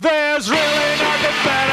[0.00, 1.69] There's really nothing better.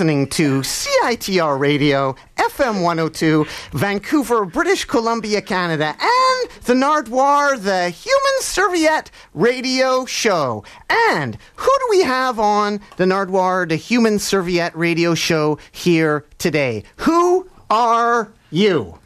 [0.00, 8.40] listening to CITR Radio, FM 102, Vancouver, British Columbia, Canada, and the Nardwuar, the Human
[8.40, 10.64] Serviette Radio Show.
[10.88, 16.84] And who do we have on the Nardwuar, the Human Serviette Radio Show here today?
[17.00, 18.98] Who are you?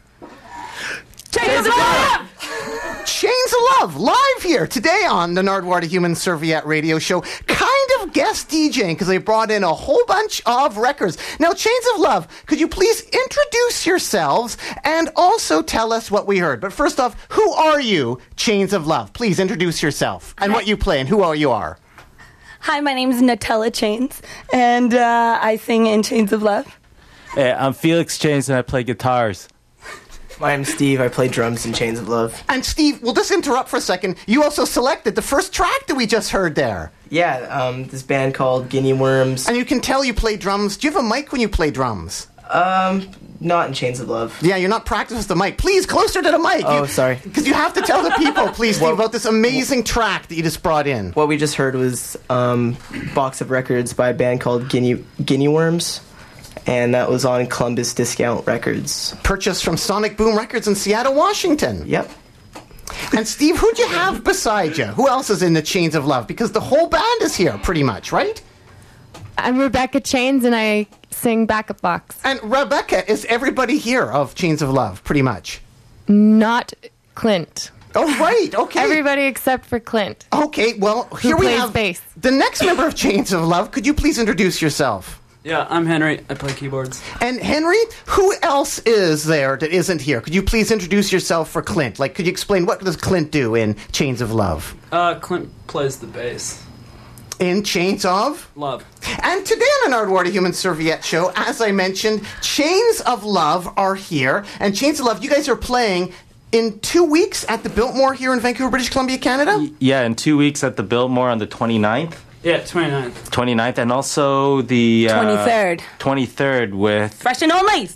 [1.29, 2.25] Jacob Love!
[3.05, 7.21] Chains of Love, live here today on the Nardwuar the Human Serviette Radio Show.
[7.47, 7.74] Kyle
[8.07, 11.17] guest DJing because they brought in a whole bunch of records.
[11.39, 16.39] Now, Chains of Love, could you please introduce yourselves and also tell us what we
[16.39, 16.61] heard?
[16.61, 19.13] But first off, who are you, Chains of Love?
[19.13, 21.77] Please introduce yourself and what you play and who all you are.
[22.61, 24.21] Hi, my name is Nutella Chains,
[24.51, 26.79] and uh, I sing in Chains of Love.
[27.35, 29.47] Hey, I'm Felix Chains, and I play guitars.
[30.39, 30.99] My name's Steve.
[30.99, 32.43] I play drums in Chains of Love.
[32.49, 34.17] And Steve, we'll just interrupt for a second.
[34.27, 36.91] You also selected the first track that we just heard there.
[37.09, 39.47] Yeah, um, this band called Guinea Worms.
[39.47, 40.75] And you can tell you play drums.
[40.77, 42.27] Do you have a mic when you play drums?
[42.49, 43.09] Um,
[43.39, 44.37] not in Chains of Love.
[44.41, 45.57] Yeah, you're not practicing with the mic.
[45.57, 46.63] Please, closer to the mic.
[46.65, 47.19] Oh, sorry.
[47.23, 50.43] Because you have to tell the people, please, Steve, about this amazing track that you
[50.43, 51.11] just brought in.
[51.13, 52.77] What we just heard was um,
[53.13, 56.01] box of records by a band called Guinea Guinea Worms,
[56.67, 59.15] and that was on Columbus Discount Records.
[59.23, 61.83] Purchased from Sonic Boom Records in Seattle, Washington.
[61.87, 62.09] Yep.
[63.15, 64.85] And Steve, who'd you have beside you?
[64.85, 66.27] Who else is in the Chains of Love?
[66.27, 68.41] Because the whole band is here, pretty much, right?
[69.37, 72.19] I'm Rebecca Chains and I sing backup box.
[72.23, 75.61] And Rebecca is everybody here of Chains of Love, pretty much.
[76.07, 76.73] Not
[77.15, 77.71] Clint.
[77.95, 78.53] Oh, right.
[78.55, 78.79] Okay.
[78.81, 80.25] Everybody except for Clint.
[80.33, 82.01] Okay, well, here we plays have bass.
[82.17, 83.71] the next member of Chains of Love.
[83.71, 85.21] Could you please introduce yourself?
[85.45, 86.21] Yeah, I'm Henry.
[86.27, 87.03] I play keyboards.
[87.21, 87.77] And Henry,
[88.07, 90.19] who else is there that isn't here?
[90.19, 91.99] Could you please introduce yourself for Clint?
[91.99, 94.75] Like, could you explain what does Clint do in Chains of Love?
[94.91, 96.65] Uh, Clint plays the bass.
[97.39, 98.49] In Chains of?
[98.55, 98.83] Love.
[99.21, 103.93] And today on an Ardwar Human Serviette show, as I mentioned, Chains of Love are
[103.93, 104.45] here.
[104.59, 106.11] And Chains of Love, you guys are playing
[106.53, 109.69] in two weeks at the Biltmore here in Vancouver, British Columbia, Canada?
[109.77, 112.15] Yeah, in two weeks at the Biltmore on the 29th.
[112.45, 113.29] Yeah, 29th.
[113.31, 115.81] 29th, and also the uh, 23rd.
[115.99, 117.89] 23rd with Fresh and only.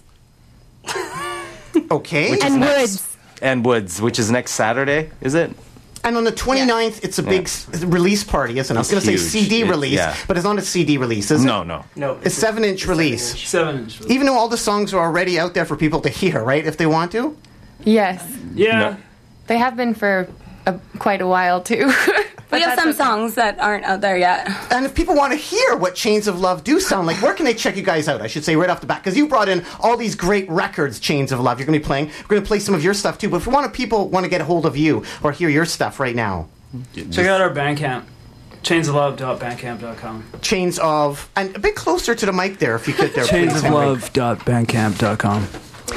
[1.91, 2.31] Okay.
[2.31, 3.17] Which is And next- Woods.
[3.43, 5.51] and Woods, which is next Saturday, is it?
[6.03, 8.77] And on the 29th, it's a big s release party, isn't it?
[8.77, 9.49] I was going It's to say huge.
[9.49, 10.15] CD It- release, yeah.
[10.27, 11.47] but it's not a CD release, is it?
[11.47, 11.85] No, no.
[11.95, 12.17] No.
[12.23, 13.37] It's seven inch release.
[13.47, 14.01] Seven inch.
[14.07, 16.65] Even though all the songs are already out there for people to hear, right?
[16.65, 17.37] If they want to.
[17.83, 18.23] Yes.
[18.55, 18.79] Yeah.
[18.79, 18.97] No.
[19.47, 20.27] They have been for
[20.65, 21.91] a, quite a while too.
[22.51, 24.49] We have some songs that aren't out there yet.
[24.71, 27.45] And if people want to hear what Chains of Love do sound like, where can
[27.45, 28.21] they check you guys out?
[28.21, 30.99] I should say right off the bat, because you brought in all these great records,
[30.99, 31.59] Chains of Love.
[31.59, 32.07] You're going to be playing.
[32.23, 33.29] We're going to play some of your stuff too.
[33.29, 35.49] But if we want to, people want to get a hold of you or hear
[35.49, 36.47] your stuff right now,
[36.93, 38.05] Check out our Bandcamp.
[38.61, 40.23] Chainsoflove.bandcamp.com.
[40.41, 43.61] Chains of, and a bit closer to the mic there, if you could there, please.
[43.61, 43.71] Henry.
[43.99, 45.47] Chainsoflove.bandcamp.com.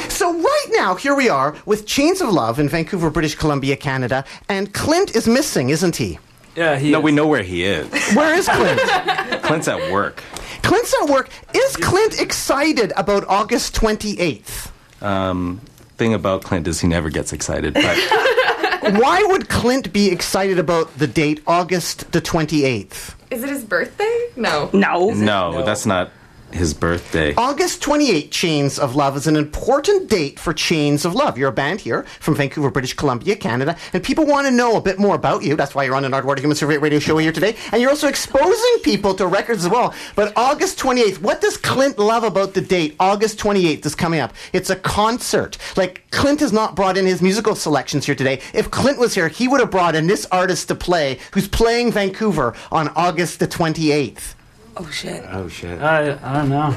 [0.08, 4.24] So right now, here we are with Chains of Love in Vancouver, British Columbia, Canada,
[4.48, 6.18] and Clint is missing, isn't he?
[6.54, 7.04] Yeah, he No, is.
[7.04, 7.86] we know where he is.
[8.14, 8.80] Where is Clint?
[9.42, 10.22] Clint's at work.
[10.62, 11.28] Clint's at work.
[11.54, 14.70] Is Clint excited about August 28th?
[15.00, 15.60] Um,
[15.96, 17.96] thing about Clint is he never gets excited, but
[19.00, 23.14] Why would Clint be excited about the date August the 28th?
[23.30, 24.28] Is it his birthday?
[24.36, 24.68] No.
[24.72, 25.10] No.
[25.10, 26.10] no, that's not
[26.54, 27.34] his birthday.
[27.36, 31.38] August 28th, Chains of Love is an important date for Chains of Love.
[31.38, 34.80] You're a band here from Vancouver, British Columbia, Canada, and people want to know a
[34.80, 35.56] bit more about you.
[35.56, 37.56] That's why you're on an Ardwater Human Serviette radio show here today.
[37.72, 39.94] And you're also exposing people to records as well.
[40.14, 42.96] But August 28th, what does Clint love about the date?
[43.00, 44.32] August 28th is coming up.
[44.52, 45.58] It's a concert.
[45.76, 48.40] Like, Clint has not brought in his musical selections here today.
[48.52, 51.92] If Clint was here, he would have brought in this artist to play who's playing
[51.92, 54.34] Vancouver on August the 28th.
[54.76, 55.24] Oh shit.
[55.30, 55.80] Oh shit.
[55.80, 56.76] I, I don't know.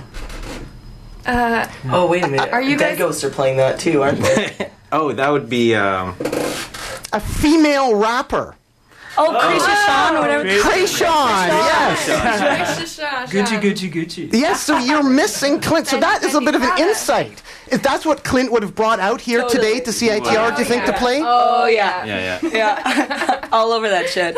[1.25, 2.51] Uh, Oh, wait a minute.
[2.51, 4.71] Are you Dead guys- Ghosts are playing that too, aren't they?
[4.92, 6.15] Oh, that would be um,
[7.12, 8.56] A female rapper.
[9.18, 10.44] Oh, Krisha Sean or whatever.
[10.45, 13.00] Kreayshawn, yes.
[13.30, 14.30] Gucci, Gucci, Gucci.
[14.31, 15.88] Yes, so you're missing Clint.
[15.88, 17.41] So that is a bit of an insight.
[17.71, 20.86] If that's what Clint would have brought out here today to CITR, do you think,
[20.86, 21.21] to play?
[21.24, 22.06] Oh yeah.
[22.06, 22.50] yeah, yeah.
[22.53, 23.50] Yeah.
[23.51, 24.36] All over that shit.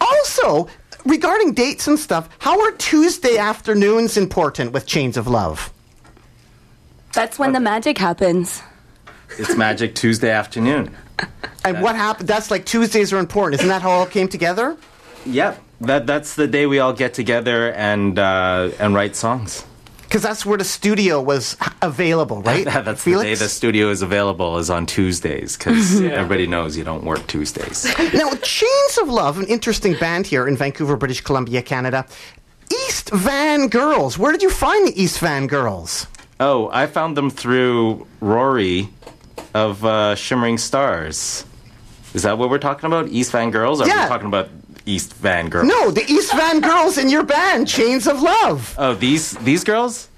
[0.00, 0.68] Also,
[1.04, 5.72] regarding dates and stuff, how are Tuesday afternoons important with Chains of Love?
[7.12, 8.62] That's when the magic happens.
[9.38, 10.94] It's Magic Tuesday afternoon.
[11.64, 12.28] And what happened?
[12.28, 13.60] That's like Tuesdays are important.
[13.60, 14.76] Isn't that how it all came together?
[15.26, 15.62] Yep.
[15.82, 19.64] That that's the day we all get together and uh, and write songs.
[20.08, 22.64] Because that's where the studio was available, right?
[22.66, 23.40] that's the day Felix?
[23.40, 27.84] the studio is available is on Tuesdays because everybody knows you don't work Tuesdays.
[28.14, 32.06] Now, Chains of Love, an interesting band here in Vancouver, British Columbia, Canada.
[32.72, 34.18] East Van Girls.
[34.18, 36.06] Where did you find the East Van Girls?
[36.40, 38.88] Oh, I found them through Rory
[39.54, 41.44] of uh, Shimmering Stars.
[42.14, 43.08] Is that what we're talking about?
[43.08, 43.80] East Van Girls?
[43.82, 44.04] Are Yeah.
[44.04, 44.48] we talking about
[44.88, 45.68] East Van Girls?
[45.68, 48.74] No, the East Van Girls in your band, Chains of Love.
[48.78, 50.08] Oh, these these girls?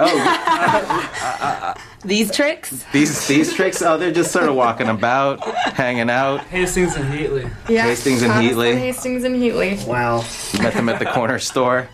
[0.00, 2.84] Oh these tricks.
[2.92, 3.82] These these tricks?
[3.82, 5.40] Oh, they're just sort of walking about,
[5.74, 6.40] hanging out.
[6.46, 7.50] Hastings and Heatley.
[7.68, 7.84] Yeah.
[7.84, 8.76] Hastings and Heatley.
[8.76, 9.84] Hastings and Heatley.
[9.86, 10.24] wow.
[10.62, 11.88] Met them at the corner store.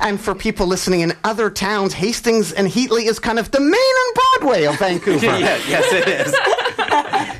[0.00, 3.72] And for people listening in other towns, Hastings and Heatley is kind of the main
[3.72, 5.26] and Broadway of Vancouver.
[5.44, 6.34] Yeah, yes, it is.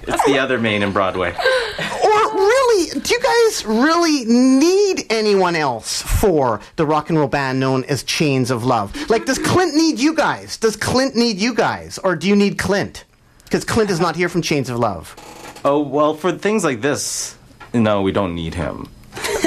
[0.09, 1.33] it's the other main in Broadway.
[2.95, 7.61] Or really, do you guys really need anyone else for the rock and roll band
[7.61, 8.95] known as Chains of Love?
[9.11, 10.57] Like, does Clint need you guys?
[10.57, 11.99] Does Clint need you guys?
[11.99, 13.05] Or do you need Clint?
[13.45, 15.15] Because Clint is not here from Chains of Love.
[15.65, 17.37] Oh well, for things like this,
[17.73, 18.89] no, we don't need him.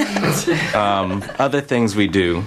[0.73, 2.43] um, other things we do,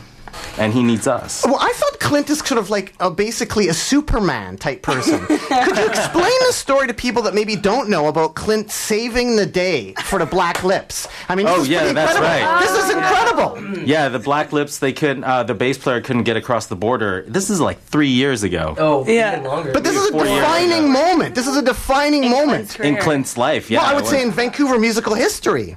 [0.59, 1.45] and he needs us.
[1.45, 5.21] Well, I thought Clint is sort of like a, basically a Superman type person.
[5.27, 9.47] Could you explain the story to people that maybe don't know about Clint saving the
[9.47, 11.09] day for the Black Lips?
[11.29, 12.23] I mean, Oh, yeah, that's incredible.
[12.23, 12.61] right.
[12.61, 13.87] This is incredible.
[13.87, 14.79] Yeah, the Black Lips.
[14.79, 15.25] They couldn't.
[15.25, 17.25] Uh, the bass player couldn't get across the border.
[17.29, 19.33] This is like three years ago Oh, Yeah.
[19.33, 19.73] even longer.
[19.73, 21.35] But this is a defining moment.
[21.35, 22.71] This is a defining moment.
[22.71, 22.97] Clint's in.
[22.97, 23.71] Clint's life.
[23.71, 25.77] Yeah, well, I would say in Vancouver musical history.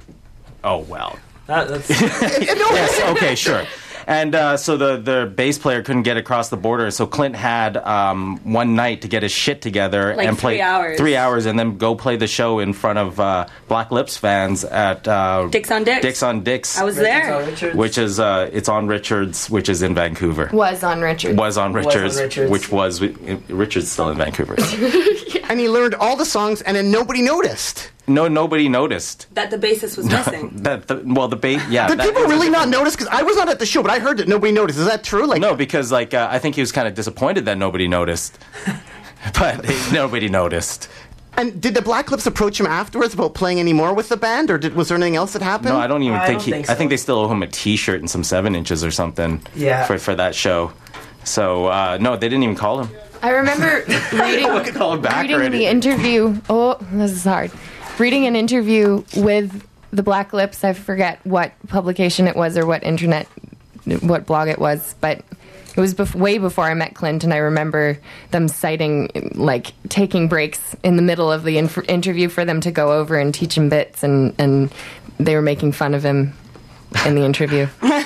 [0.62, 1.18] Oh well.
[1.46, 1.96] That, that's no,
[2.70, 3.64] yes, okay, sure.
[4.06, 7.76] And uh, so the, the bass player couldn't get across the border, so Clint had
[7.76, 10.98] um, one night to get his shit together Like and play three hours.
[10.98, 14.64] three hours, and then go play the show in front of uh, Black Lips fans
[14.64, 16.02] at uh, Dicks on Dicks.
[16.02, 17.74] Dicks on Dicks, I was Richards there.
[17.74, 20.50] which is uh, it's on Richards, which is in Vancouver.
[20.52, 21.36] Was on Richard.
[21.36, 22.50] Was on on Richards, Richards.
[22.50, 23.00] which was
[23.48, 24.56] Richards still in Vancouver.
[25.48, 27.90] and he learned all the songs, and then nobody noticed.
[28.06, 30.50] No, nobody noticed That the bassist was missing.
[30.62, 30.86] that.
[30.88, 31.88] The, well, the bass, yeah.
[31.88, 32.94] Did that- people really not notice?
[32.96, 34.78] Because I was not at the show, but I heard that nobody noticed.
[34.78, 35.26] Is that true?
[35.26, 38.38] Like, No, because like uh, I think he was kind of disappointed that nobody noticed,
[39.38, 40.88] but nobody noticed.
[41.36, 44.50] And did the Black Lips approach him afterwards about playing any more with the band,
[44.50, 45.70] or did, was there anything else that happened?
[45.70, 46.50] No, I don't even I think don't he.
[46.52, 49.42] think I think they still owe him a T-shirt and some seven inches or something.
[49.54, 49.84] Yeah.
[49.84, 50.72] For for that show.
[51.24, 52.96] So uh, no, they didn't even call him.
[53.22, 56.38] I remember reading, back reading the interview.
[56.50, 57.50] Oh, this is hard.
[57.98, 60.64] Reading an interview with the Black Lips.
[60.64, 63.28] I forget what publication it was or what internet,
[64.00, 65.18] what blog it was, but
[65.76, 67.98] it was bef- way before I met Clint, and I remember
[68.32, 72.72] them citing like taking breaks in the middle of the inf- interview for them to
[72.72, 74.72] go over and teach him bits, and and
[75.18, 76.32] they were making fun of him
[77.06, 77.66] in the interview.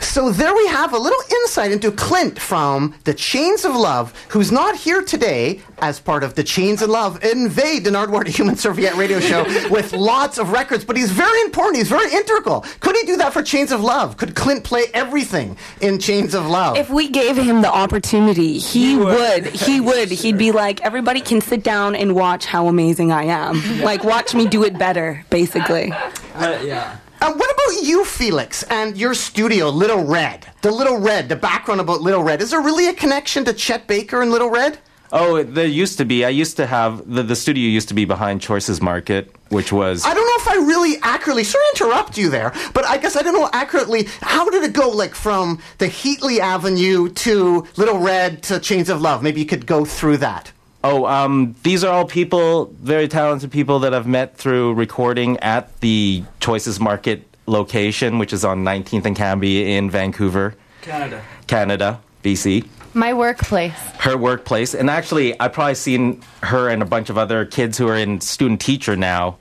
[0.00, 4.50] So there we have a little insight into Clint from the Chains of Love, who's
[4.50, 8.96] not here today as part of the Chains of Love invade the Nardwuar Human Serviette
[8.96, 11.76] radio show with lots of records, but he's very important.
[11.76, 12.64] He's very integral.
[12.80, 14.16] Could he do that for Chains of Love?
[14.16, 16.78] Could Clint play everything in Chains of Love?
[16.78, 19.46] If we gave him the opportunity, he would.
[19.48, 20.10] He would.
[20.10, 23.80] He'd be like, everybody can sit down and watch how amazing I am.
[23.82, 25.92] Like, watch me do it better, basically.
[26.34, 26.96] uh, yeah.
[27.22, 30.44] Uh, what about you, Felix, and your studio, Little Red?
[30.62, 32.42] The Little Red, the background about Little Red.
[32.42, 34.80] Is there really a connection to Chet Baker and Little Red?
[35.12, 36.24] Oh, there used to be.
[36.24, 40.04] I used to have the the studio used to be behind Choices Market, which was.
[40.04, 43.14] I don't know if I really accurately, sorry to interrupt you there, but I guess
[43.14, 48.00] I don't know accurately, how did it go, like, from the Heatley Avenue to Little
[48.00, 49.22] Red to Chains of Love?
[49.22, 50.50] Maybe you could go through that.
[50.84, 55.80] Oh, um, these are all people, very talented people that I've met through recording at
[55.80, 61.22] the Choices Market location, which is on 19th and Cambie in Vancouver, Canada.
[61.46, 62.66] Canada, BC.
[62.94, 63.78] My workplace.
[64.00, 67.88] Her workplace, and actually, I've probably seen her and a bunch of other kids who
[67.88, 69.38] are in student teacher now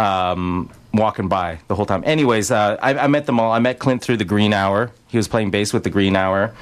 [0.00, 2.02] um, walking by the whole time.
[2.06, 3.52] Anyways, uh, I, I met them all.
[3.52, 4.90] I met Clint through the Green Hour.
[5.08, 6.54] He was playing bass with the Green Hour.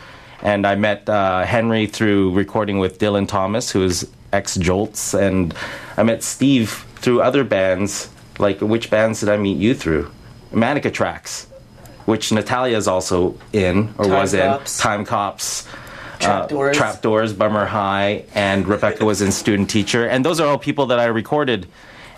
[0.43, 5.15] And I met uh, Henry through recording with Dylan Thomas, who is ex Jolts.
[5.15, 5.55] And
[5.97, 8.11] I met Steve through other bands.
[8.39, 10.11] Like, which bands did I meet you through?
[10.53, 11.47] Manica Tracks,
[12.05, 14.79] which Natalia is also in, or Time was Cops.
[14.79, 14.83] in.
[14.83, 15.69] Time Cops.
[16.19, 16.77] Trapdoors.
[16.77, 20.07] Uh, Trapdoors, Bummer High, and Rebecca was in Student Teacher.
[20.07, 21.67] And those are all people that I recorded.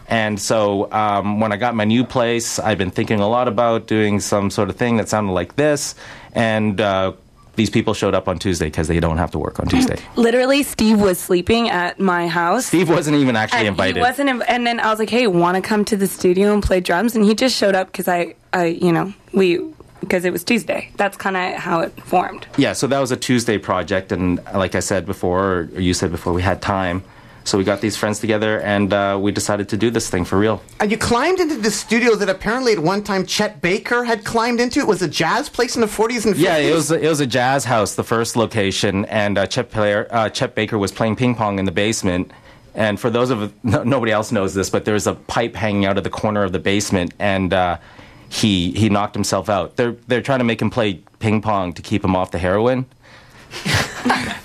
[0.08, 3.87] And so um, when I got my new place, I've been thinking a lot about
[3.87, 5.94] doing some sort of thing that sounded like this.
[6.32, 7.12] And uh,
[7.58, 9.98] these people showed up on Tuesday because they don't have to work on Tuesday.
[10.16, 12.66] Literally, Steve was sleeping at my house.
[12.66, 13.96] Steve wasn't even actually and invited.
[13.96, 16.62] He wasn't, and then I was like, "Hey, want to come to the studio and
[16.62, 19.60] play drums?" And he just showed up because I, I, you know, we
[20.00, 20.90] because it was Tuesday.
[20.96, 22.46] That's kind of how it formed.
[22.56, 26.10] Yeah, so that was a Tuesday project, and like I said before, or you said
[26.12, 27.02] before, we had time.
[27.48, 30.38] So we got these friends together, and uh, we decided to do this thing for
[30.38, 30.62] real.
[30.80, 34.60] And you climbed into the studio that apparently at one time Chet Baker had climbed
[34.60, 34.80] into.
[34.80, 36.40] It was a jazz place in the 40s and 50s.
[36.40, 40.06] Yeah, it was it was a jazz house, the first location, and uh, Chet player
[40.10, 42.32] uh, Chet Baker was playing ping pong in the basement.
[42.74, 45.96] And for those of no, nobody else knows this, but there's a pipe hanging out
[45.96, 47.78] of the corner of the basement, and uh,
[48.28, 49.76] he he knocked himself out.
[49.76, 52.84] They're they're trying to make him play ping pong to keep him off the heroin.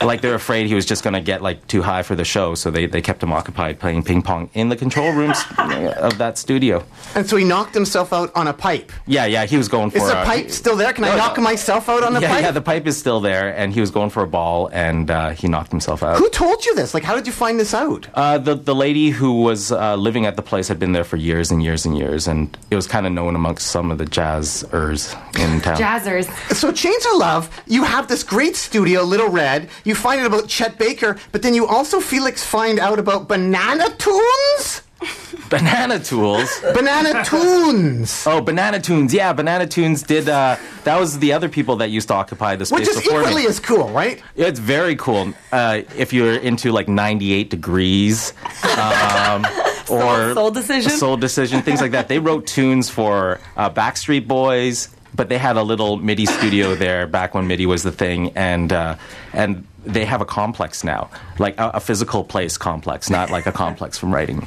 [0.01, 2.55] Like they're afraid he was just going to get like too high for the show,
[2.55, 6.38] so they, they kept him occupied playing ping pong in the control rooms of that
[6.38, 6.83] studio.
[7.15, 8.91] And so he knocked himself out on a pipe.
[9.05, 10.93] Yeah, yeah, he was going for Is the a- pipe still there?
[10.93, 11.43] Can I knock no.
[11.43, 12.41] myself out on the yeah, pipe?
[12.43, 15.29] yeah, the pipe is still there, and he was going for a ball, and uh,
[15.31, 16.17] he knocked himself out.
[16.17, 16.93] Who told you this?
[16.93, 18.07] Like, how did you find this out?
[18.13, 21.17] Uh, the the lady who was uh, living at the place had been there for
[21.17, 24.05] years and years and years, and it was kind of known amongst some of the
[24.05, 25.77] jazzers in town.
[25.77, 26.27] Jazzers.
[26.55, 29.70] So, Chains of Love, you have this great studio, A little Red.
[29.84, 33.90] You find out about Chet Baker, but then you also, Felix, find out about Banana
[33.98, 34.82] Tunes?
[35.50, 36.50] Banana Tools.
[36.74, 38.24] Banana Tunes!
[38.26, 39.14] Oh, Banana Tunes.
[39.14, 40.30] Yeah, Banana Tunes did.
[40.30, 43.20] Uh, that was the other people that used to occupy the space Which is before
[43.20, 43.26] me.
[43.26, 44.22] equally as cool, right?
[44.36, 45.34] It's very cool.
[45.52, 48.34] Uh, if you're into like 98 degrees,
[48.78, 49.46] um,
[49.90, 50.92] or Soul Decision?
[50.92, 52.08] Soul Decision, things like that.
[52.08, 57.08] They wrote tunes for uh, Backstreet Boys, but they had a little MIDI studio there
[57.08, 58.96] back when MIDI was the thing, and uh,
[59.34, 63.51] and they have a complex now, like a, a physical place complex, not like a
[63.51, 64.46] complex from writing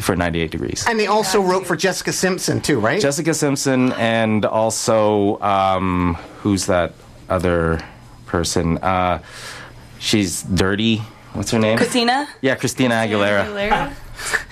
[0.00, 0.84] for 98 degrees.
[0.88, 3.00] And they also wrote for Jessica Simpson, too, right?
[3.00, 6.94] Jessica Simpson and also um, who's that
[7.28, 7.80] other
[8.26, 8.78] person?
[8.78, 9.22] Uh,
[9.98, 10.98] she's dirty.
[11.32, 11.76] What's her name?
[11.76, 12.28] Christina?
[12.40, 13.94] Yeah, Christina Aguilera.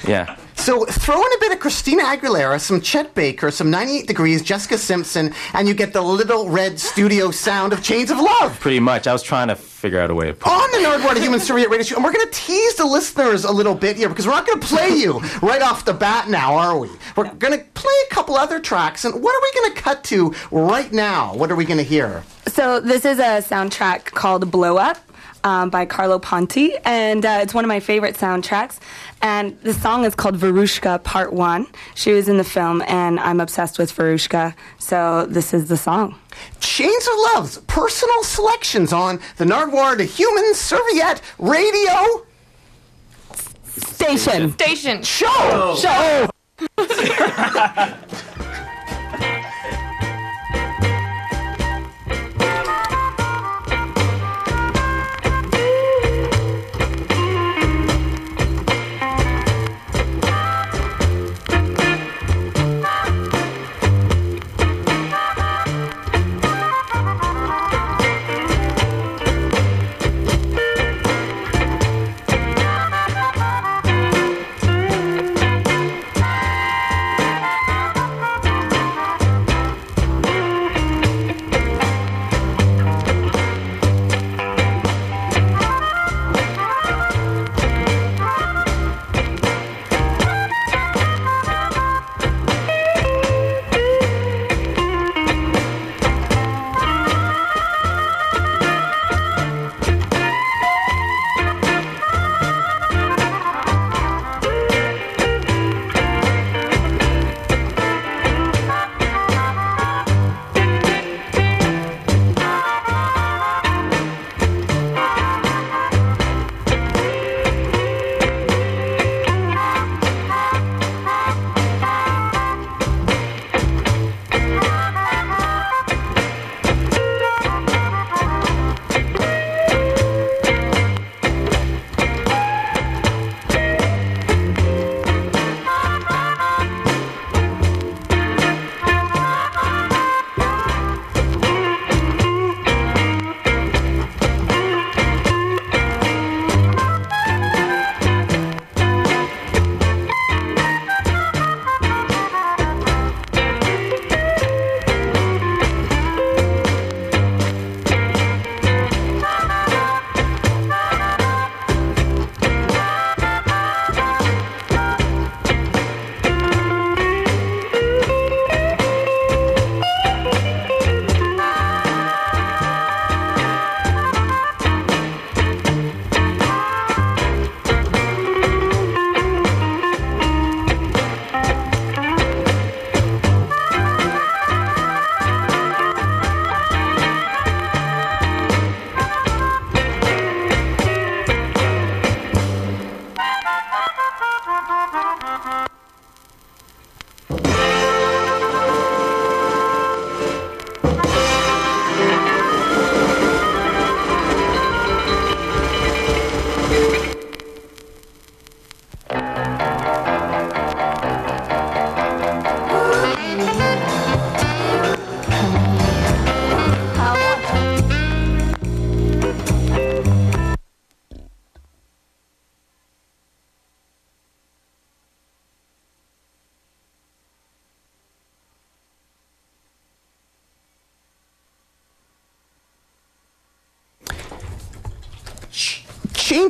[0.06, 0.36] Yeah.
[0.56, 4.78] So throw in a bit of Christina Aguilera, some Chet Baker, some 98 Degrees, Jessica
[4.78, 8.58] Simpson, and you get the little red studio sound of Chains of Love.
[8.60, 9.06] Pretty much.
[9.06, 11.68] I was trying to figure out a way to put On the Nardwuar Human Serviette
[11.68, 14.32] Radio Show, and we're going to tease the listeners a little bit here because we're
[14.32, 16.88] not going to play you right off the bat now, are we?
[17.16, 20.04] We're going to play a couple other tracks, and what are we going to cut
[20.04, 21.34] to right now?
[21.34, 22.22] What are we going to hear?
[22.46, 24.98] So this is a soundtrack called Blow Up
[25.44, 28.80] um, by Carlo Ponti, and uh, it's one of my favorite soundtracks.
[29.22, 31.66] And the song is called Verushka Part One.
[31.94, 36.18] She was in the film, and I'm obsessed with Verushka, so this is the song.
[36.60, 42.26] Chains of Love's personal selections on the Nardwuar to Human Serviette Radio
[43.64, 44.52] Station.
[44.52, 45.02] Station.
[45.02, 45.76] Show!
[45.78, 46.28] Show!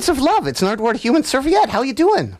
[0.09, 0.47] Of Love.
[0.47, 1.69] It's an art word human serviette.
[1.69, 2.37] How are you doing?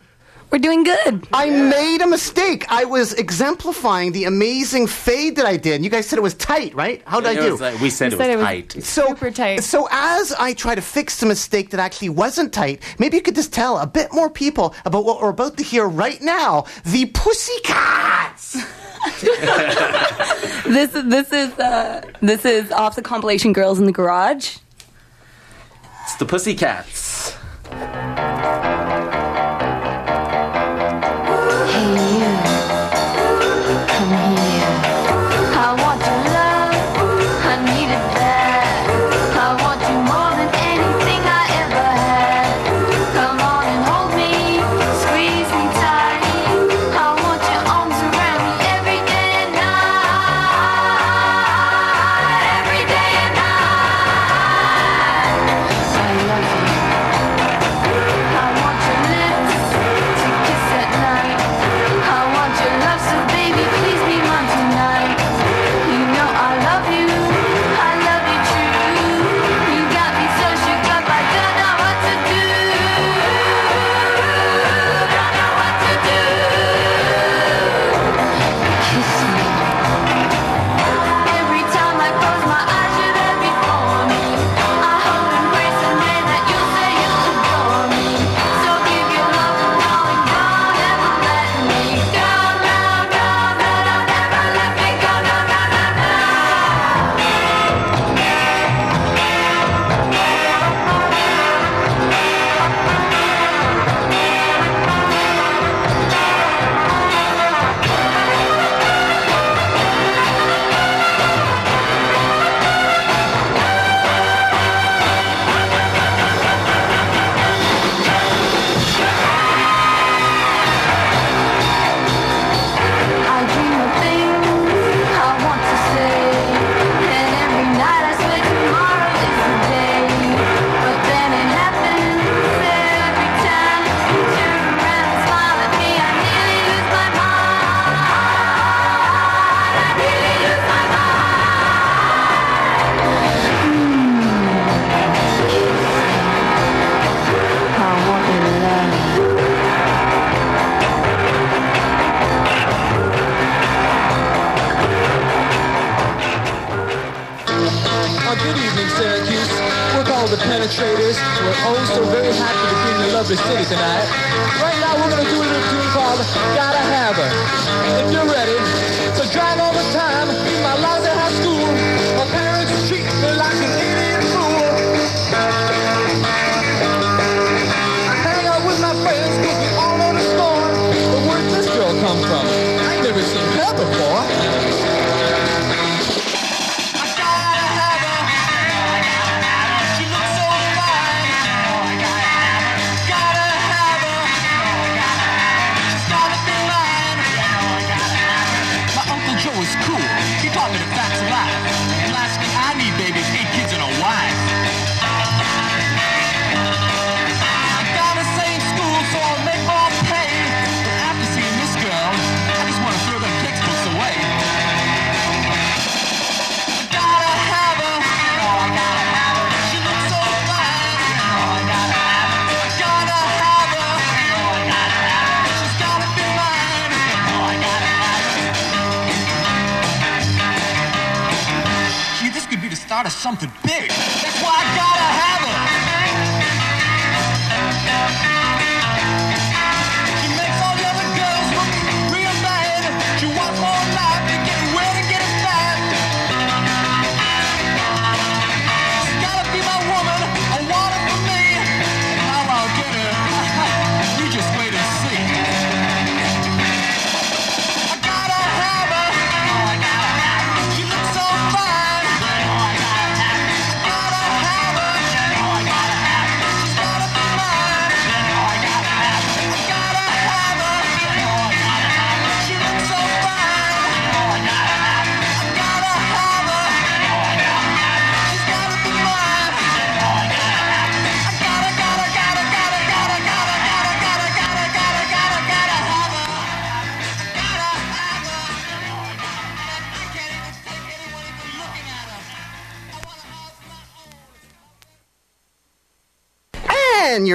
[0.51, 1.27] We're doing good.
[1.33, 2.65] I made a mistake.
[2.69, 5.83] I was exemplifying the amazing fade that I did.
[5.83, 7.01] You guys said it was tight, right?
[7.05, 7.57] How did I do?
[7.57, 8.83] Like, uh, we said, we it, said was it was tight.
[8.83, 9.63] So, super tight.
[9.63, 13.35] So as I try to fix the mistake that actually wasn't tight, maybe you could
[13.35, 16.65] just tell a bit more people about what we're about to hear right now.
[16.85, 18.53] The Pussycats!
[20.65, 24.57] this this is uh, this is off the compilation Girls in the Garage.
[26.03, 27.14] It's the Pussycats.
[27.77, 28.14] Thank you.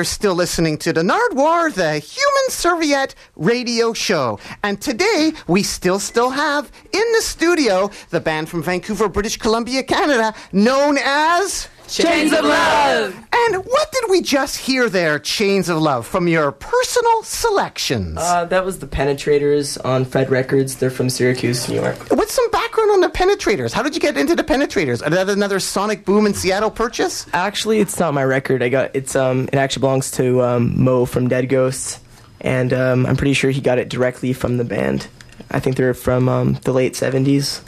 [0.01, 4.39] You're still listening to the Nardwuar, the Human Serviette radio show.
[4.63, 9.83] And today, we still still have in the studio the band from Vancouver, British Columbia,
[9.83, 13.15] Canada, known as Chains of Love.
[13.33, 18.17] And what did we just hear there, Chains of Love, from your personal selections?
[18.19, 20.77] Uh, that was the Penetrators on Fed Records.
[20.77, 21.97] They're from Syracuse, New York.
[22.11, 23.73] What's some background on the Penetrators?
[23.73, 24.95] How did you get into the Penetrators?
[24.95, 27.27] Is that another Sonic Boom in Seattle purchase?
[27.33, 28.63] Actually, it's not my record.
[28.63, 31.99] I got it's um it actually belongs to um, Mo from Dead Ghosts,
[32.41, 35.09] and um, I'm pretty sure he got it directly from the band.
[35.51, 37.63] I think they're from um, the late '70s.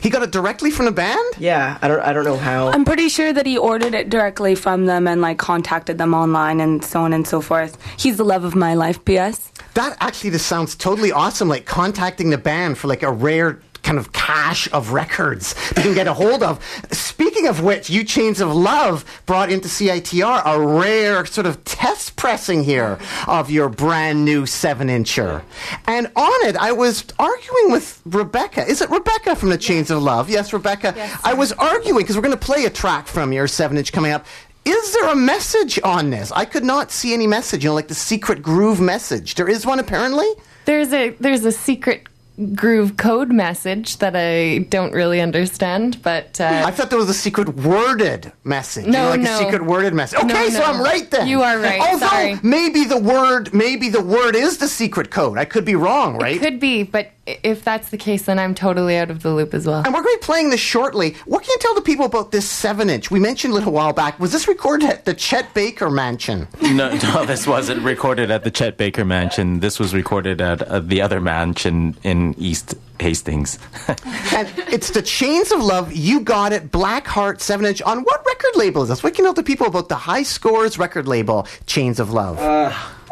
[0.00, 1.34] He got it directly from the band?
[1.38, 2.68] Yeah, I don't I don't know how.
[2.68, 6.60] I'm pretty sure that he ordered it directly from them and like contacted them online
[6.60, 7.76] and so on and so forth.
[7.98, 9.52] He's the love of my life, P.S.
[9.74, 13.98] That actually just sounds totally awesome, like contacting the band for like a rare kind
[13.98, 16.62] of cache of records you can get a hold of.
[16.90, 22.16] Speaking of which, You Chains of Love brought into CITR a rare sort of test
[22.16, 25.42] pressing here of your brand new 7 incher.
[25.86, 28.66] And on it, I was arguing with Rebecca.
[28.66, 30.28] Is it Rebecca from the Chains of Love?
[30.28, 30.92] Yes, Rebecca.
[30.96, 33.92] Yes, I was arguing because we're going to play a track from your 7 inch
[33.92, 34.26] coming up.
[34.64, 36.32] Is there a message on this?
[36.32, 39.36] I could not see any message, you know, like the secret groove message.
[39.36, 40.26] There is one apparently?
[40.64, 42.08] There's a there's a secret
[42.54, 47.14] groove code message that I don't really understand, but uh, I thought there was a
[47.14, 48.84] secret worded message.
[48.86, 49.34] you know, No, like no.
[49.34, 50.18] a secret worded message.
[50.18, 50.64] Okay, No, so no.
[50.66, 51.26] I'm right then.
[51.28, 52.38] You are right, Although sorry.
[52.42, 55.38] maybe the word, maybe the word is the secret code.
[55.38, 56.38] I could be wrong, right?
[56.40, 56.82] could be.
[56.82, 59.82] But if that's the case, then I'm totally out of the loop as well.
[59.84, 61.14] and we're going to be playing this shortly.
[61.24, 63.10] What can you tell the people about this seven inch?
[63.10, 64.20] We mentioned a little while back.
[64.20, 66.46] Was this recorded at the Chet Baker Mansion?
[66.60, 69.58] No, no, this wasn't recorded at the Chet Baker Mansion.
[69.60, 73.58] This was recorded at uh, the other mansion in East Hastings.
[74.34, 75.92] and it's the Chains of Love.
[75.92, 76.70] You got it.
[76.70, 77.82] Black Heart seven inch.
[77.82, 79.02] On what record label is this?
[79.02, 82.38] What can you tell the people about the High Scores record label, Chains of Love?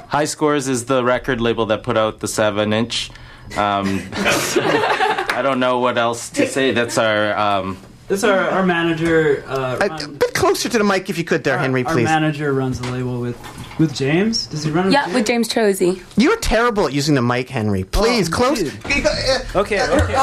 [0.09, 3.11] High Scores is the record label that put out the seven inch.
[3.57, 6.73] Um, I don't know what else to say.
[6.73, 7.37] That's our.
[7.37, 9.43] Um, This is our, our manager.
[9.47, 11.85] Uh, a, run- a bit closer to the mic, if you could, there, our- Henry,
[11.85, 12.05] our please.
[12.05, 13.37] manager runs the label with
[13.79, 14.47] with James.
[14.47, 14.93] Does he run?
[14.93, 16.01] Yeah, with James Trozy.
[16.17, 17.83] You're terrible at using the mic, Henry.
[17.85, 18.59] Please, Oh, close.
[18.63, 18.73] dude.
[18.85, 19.83] Uh, Okay, okay.
[19.91, 20.15] okay.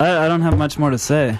[0.00, 1.38] I, I don't have much more to say.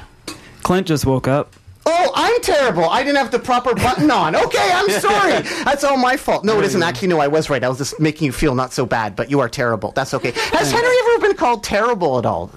[0.63, 1.53] Clint just woke up.
[1.85, 2.85] Oh, I'm terrible.
[2.89, 4.37] I didn't have the proper button on.
[4.43, 5.43] Okay, I'm sorry.
[5.65, 6.45] That's all my fault.
[6.45, 6.83] No, it isn't.
[6.83, 7.63] Actually, no, I was right.
[7.65, 9.91] I was just making you feel not so bad, but you are terrible.
[9.93, 10.31] That's okay.
[10.31, 12.53] Has Henry ever been called terrible at all?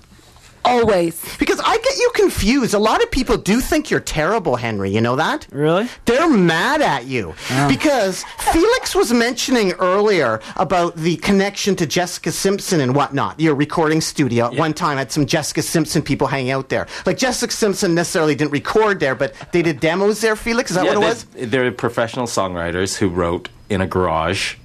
[0.65, 1.37] Always.
[1.37, 2.73] Because I get you confused.
[2.73, 4.89] A lot of people do think you're terrible, Henry.
[4.91, 5.47] You know that?
[5.51, 5.87] Really?
[6.05, 7.67] They're mad at you oh.
[7.67, 13.39] because Felix was mentioning earlier about the connection to Jessica Simpson and whatnot.
[13.39, 16.87] Your recording studio at one time had some Jessica Simpson people hanging out there.
[17.05, 20.35] Like Jessica Simpson necessarily didn't record there, but they did demos there.
[20.35, 21.23] Felix, is that yeah, what it was?
[21.25, 24.55] they- They're professional songwriters who wrote in a garage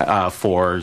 [0.00, 0.80] uh, for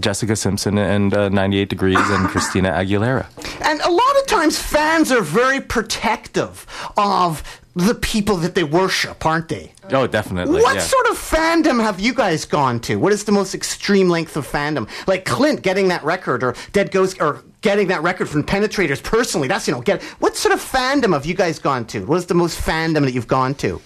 [0.00, 3.26] Jessica Simpson and uh, 98 Degrees and Christina Aguilera.
[3.62, 7.42] And a lot of times fans are very protective of
[7.76, 9.70] the people that they worship, aren't they?
[9.90, 10.62] Oh, definitely.
[10.62, 10.80] What yeah.
[10.80, 12.96] sort of fandom have you guys gone to?
[12.96, 14.88] What is the most extreme length of fandom?
[15.06, 19.46] Like Clint getting that record, or Dead Ghost, or getting that record from Penetrators personally.
[19.46, 22.06] That's you know, get what sort of fandom have you guys gone to?
[22.06, 23.82] What is the most fandom that you've gone to?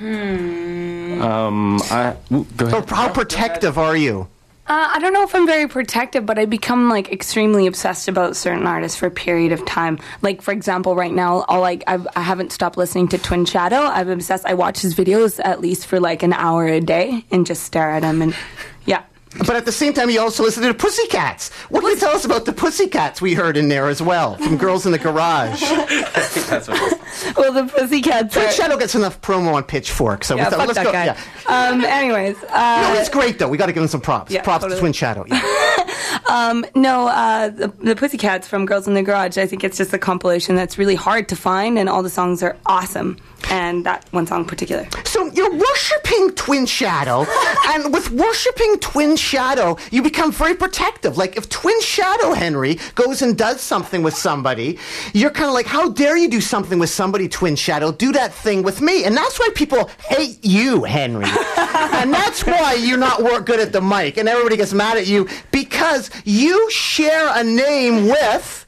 [0.00, 2.90] Um, I, ooh, go Or ahead.
[2.90, 4.28] how protective are you?
[4.66, 8.36] Uh, I don't know if I'm very protective, but I become like extremely obsessed about
[8.36, 9.98] certain artists for a period of time.
[10.20, 13.78] Like for example, right now, I'll like I've, I haven't stopped listening to Twin Shadow.
[13.78, 14.44] I'm obsessed.
[14.44, 17.90] I watch his videos at least for like an hour a day and just stare
[17.92, 18.36] at him and
[18.84, 19.04] yeah.
[19.38, 21.52] But at the same time, you also listen to the Pussycats.
[21.70, 24.56] What can you tell us about the Pussycats we heard in there as well from
[24.64, 25.60] Girls in the Garage?
[25.62, 27.00] That's what.
[27.36, 28.50] Well, the Pussycats Twin are.
[28.52, 30.92] Shadow gets enough promo on Pitchfork, so we Yeah, thought, fuck let's that go.
[30.92, 31.04] guy.
[31.06, 31.68] Yeah.
[31.70, 31.84] Um.
[31.84, 33.48] Anyways, No, uh, it's great though.
[33.48, 34.32] We got to give him some props.
[34.32, 34.78] Yeah, props to.
[34.78, 35.24] Twin Shadow.
[35.28, 35.40] Yeah.
[36.74, 39.38] no, uh, the, the Pussycats from Girls in the Garage.
[39.38, 42.42] I think it's just a compilation that's really hard to find, and all the songs
[42.42, 43.16] are awesome.
[43.50, 44.86] And that one song in particular.
[45.04, 47.26] So you're worshiping Twin Shadow,
[47.68, 51.16] and with worshiping Twin Shadow, you become very protective.
[51.16, 54.78] Like if Twin Shadow Henry goes and does something with somebody,
[55.14, 57.92] you're kind of like, "How dare you do something with somebody, Twin Shadow?
[57.92, 61.24] Do that thing with me." And that's why people hate you, Henry,
[61.56, 65.06] and that's why you're not work good at the mic, and everybody gets mad at
[65.06, 68.66] you because you share a name with.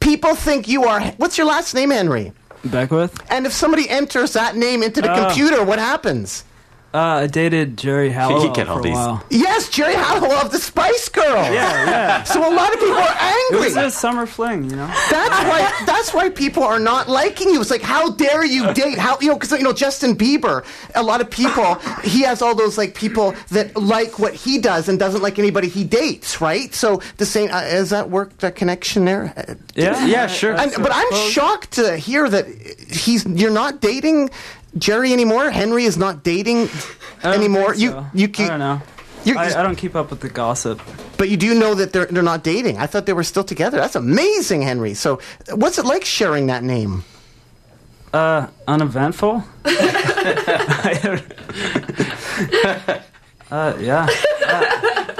[0.00, 1.00] People think you are.
[1.16, 2.32] What's your last name, Henry?
[2.64, 3.20] Beckwith.
[3.30, 5.26] And if somebody enters that name into the Oh.
[5.26, 6.44] computer, what happens?
[6.96, 8.94] Uh, I dated Geri Halliwell get all for a these.
[8.94, 9.22] while.
[9.28, 11.46] Yes, Geri Halliwell of the Spice Girls.
[11.48, 12.22] Yeah, yeah.
[12.22, 13.66] So a lot of people are It angry.
[13.66, 14.86] was a summer fling, you know.
[15.10, 15.84] That's why.
[15.84, 17.60] That's why people are not liking you.
[17.60, 18.96] It's like, how dare you date?
[18.98, 19.34] How you know?
[19.34, 20.64] Because you know Justin Bieber.
[20.94, 21.74] A lot of people.
[22.02, 25.68] He has all those like people that like what he does and doesn't like anybody
[25.68, 26.40] he dates.
[26.40, 26.74] Right.
[26.74, 27.50] So the same.
[27.50, 28.38] Uh, has that worked?
[28.40, 29.34] That connection there.
[29.36, 30.54] Uh, Yeah, Yeah, sure.
[30.54, 32.46] And, but I'm shocked to hear that
[32.90, 33.26] he's.
[33.26, 34.30] You're not dating
[34.78, 35.50] Geri anymore.
[35.50, 36.68] Henry is not dating
[37.24, 37.70] anymore.
[37.74, 37.90] think You.
[37.90, 38.06] so.
[38.14, 38.24] You.
[38.24, 38.82] I keep- don't know.
[39.28, 40.80] I, I don't keep up with the gossip.
[41.18, 42.78] But you do know that they're they're not dating.
[42.78, 43.78] I thought they were still together.
[43.78, 44.94] That's amazing, Henry.
[44.94, 45.18] So,
[45.52, 47.02] what's it like sharing that name?
[48.12, 49.42] Uh, uneventful.
[53.50, 54.06] uh, yeah.
[54.46, 55.14] Uh,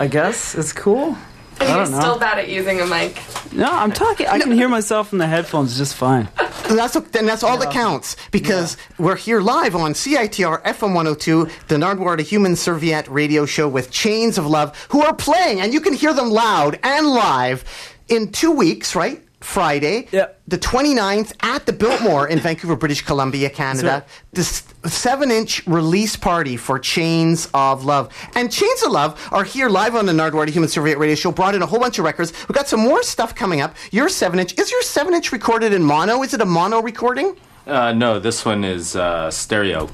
[0.00, 1.16] I guess it's cool.
[1.60, 2.00] I You're know.
[2.00, 3.20] still bad at using a mic.
[3.52, 4.26] No, I'm talking.
[4.28, 6.28] I can hear myself in the headphones just fine.
[6.68, 11.44] And that's and that's all that counts because we're here live on CITR FM 102,
[11.68, 15.72] the Nardwuar, the Human Serviette radio show with Chains of Love, who are playing, and
[15.72, 17.64] you can hear them loud and live
[18.08, 19.22] in two weeks, right?
[19.40, 20.40] Friday, Yep.
[20.48, 24.04] the 29th at the Biltmore in Vancouver, British Columbia, Canada.
[24.32, 28.12] This seven inch release party for Chains of Love.
[28.34, 31.32] And Chains of Love are here live on the Nardwuar, the Human Serviette radio show,
[31.32, 32.32] brought in a whole bunch of records.
[32.48, 33.74] We've got some more stuff coming up.
[33.92, 36.22] Your seven inch, is your seven inch recorded in mono?
[36.22, 37.36] Is it a mono recording?
[37.66, 39.88] Uh, no, this one is uh, stereo.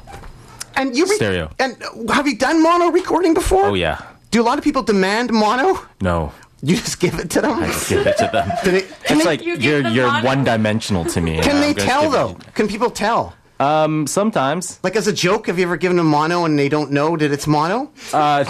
[0.76, 1.50] And you re- Stereo.
[1.59, 3.64] And uh, have you done mono recording before?
[3.66, 4.00] Oh yeah.
[4.31, 5.78] Do a lot of people demand mono?
[6.00, 6.33] No,
[6.64, 7.59] You just give it to them.
[7.62, 8.48] I just give it to them.
[8.64, 10.27] Do they- It's they, like You give you're you're mono?
[10.27, 11.40] one dimensional to me.
[11.40, 12.37] can they tell though?
[12.38, 13.35] it- Can people tell?
[13.59, 14.79] Um, sometimes.
[14.83, 17.31] Like as a joke, have you ever given them mono and they don't know that
[17.33, 17.90] it's mono?
[18.12, 18.44] Uh,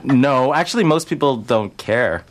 [0.04, 2.24] no, actually, most people don't care.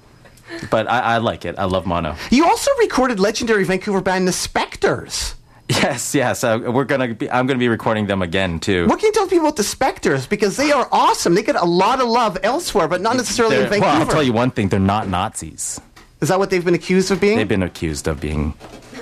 [0.70, 1.56] But I, I like it.
[1.58, 2.16] I love mono.
[2.30, 5.36] You also recorded legendary Vancouver band The Spectres.
[5.68, 6.44] Yes, yes.
[6.44, 7.14] Uh, we're gonna.
[7.16, 8.86] Be, I'm gonna be recording them again too.
[8.88, 10.28] What can you tell people about The Spectres?
[10.28, 11.34] Because they are awesome.
[11.34, 13.92] They get a lot of love elsewhere, but not necessarily in They're- Vancouver.
[13.92, 14.70] well, I'll tell you one thing.
[14.70, 15.82] They're not Nazis.
[16.22, 17.38] Is that what they've been accused of being?
[17.38, 18.54] They've been accused of being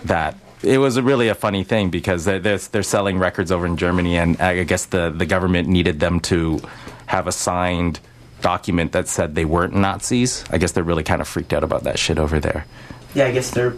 [0.05, 0.35] that.
[0.63, 3.75] It was a really a funny thing because they're, they're, they're selling records over in
[3.75, 6.61] Germany, and I guess the, the government needed them to
[7.07, 7.99] have a signed
[8.41, 10.45] document that said they weren't Nazis.
[10.49, 12.65] I guess they're really kind of freaked out about that shit over there.
[13.13, 13.75] Yeah, I guess they're.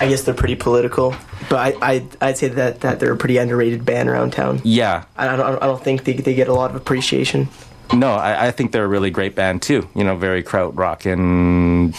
[0.00, 1.14] I guess they're pretty political,
[1.48, 4.60] but I, I I'd say that, that they're a pretty underrated band around town.
[4.64, 7.48] Yeah, I don't I don't think they, they get a lot of appreciation.
[7.92, 9.88] no, I, I think they're a really great band too.
[9.94, 11.94] You know, very kraut rock and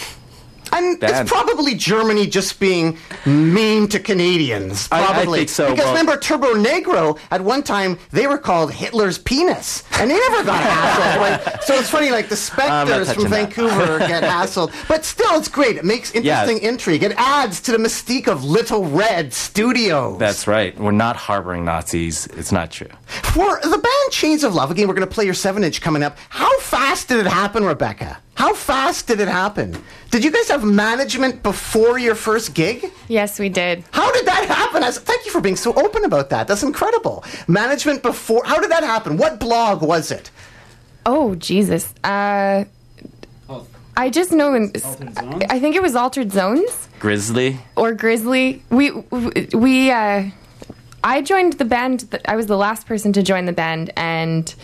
[0.76, 1.12] And band.
[1.22, 4.88] it's probably Germany just being mean to Canadians.
[4.92, 5.38] I- I Probably.
[5.40, 9.82] think so, Because well- remember, Turbonegro, at one time, they were called Hitler's penis.
[9.98, 11.16] And they never got hassled.
[11.26, 13.28] Like, so it's funny, like the Spectres from.
[13.28, 14.72] Vancouver get hassled.
[14.88, 15.76] But still, it's great.
[15.76, 17.02] It makes interesting intrigue.
[17.02, 20.18] It adds to the mystique of Little Red Studios.
[20.18, 20.78] that's right.
[20.78, 22.26] We're not harboring Nazis.
[22.36, 22.88] It's not true.
[23.06, 26.02] For the band Chains of Love, again, we're going to play your 7 inch coming
[26.02, 26.18] up.
[26.28, 28.18] How fast did it happen, Rebecca?
[28.36, 29.76] How fast did it happen?
[30.10, 32.92] Did you guys have management before your first gig?
[33.08, 33.82] Yes, we did.
[33.92, 34.82] How did that happen?
[34.82, 36.46] As, thank you for being so open about that.
[36.46, 37.24] That's incredible.
[37.48, 38.42] Management before.
[38.44, 39.16] How did that happen?
[39.16, 40.30] What blog was it?
[41.06, 41.94] Oh Jesus.
[42.04, 42.64] Uh,
[43.96, 44.52] I just know.
[44.54, 45.16] In, Zones?
[45.48, 47.58] I think it was Altered Zones Grizzly.
[47.76, 48.62] or Grizzly.
[48.68, 48.90] We
[49.54, 49.90] we.
[49.90, 50.30] Uh,
[51.02, 52.20] I joined the band.
[52.26, 54.54] I was the last person to join the band, and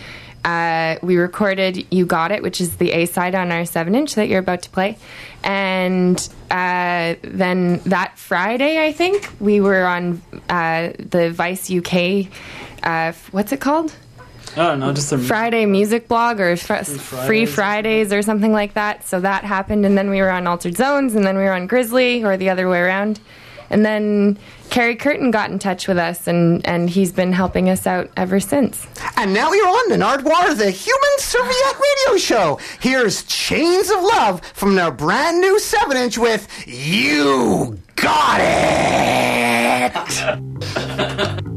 [0.44, 4.14] uh, we recorded "You Got It," which is the A side on our seven inch
[4.16, 4.98] that you're about to play.
[5.44, 6.16] And
[6.50, 12.26] uh, then that Friday, I think we were on uh, the Vice UK.
[12.82, 13.94] Uh, what's it called?
[14.56, 17.54] I don't just a Friday music blog or fr- Free Fridays.
[17.54, 19.06] Fridays or something like that.
[19.06, 21.66] So that happened, and then we were on Altered Zones, and then we were on
[21.66, 23.20] Grizzly, or the other way around.
[23.72, 24.38] And then
[24.70, 28.38] Kerry Curtin got in touch with us, and, and he's been helping us out ever
[28.38, 28.86] since.
[29.16, 32.60] And now you're on the Nardwuar, the Human Serviette Radio Show.
[32.80, 39.92] Here's Chains of Love from their brand new 7 inch with You Got It!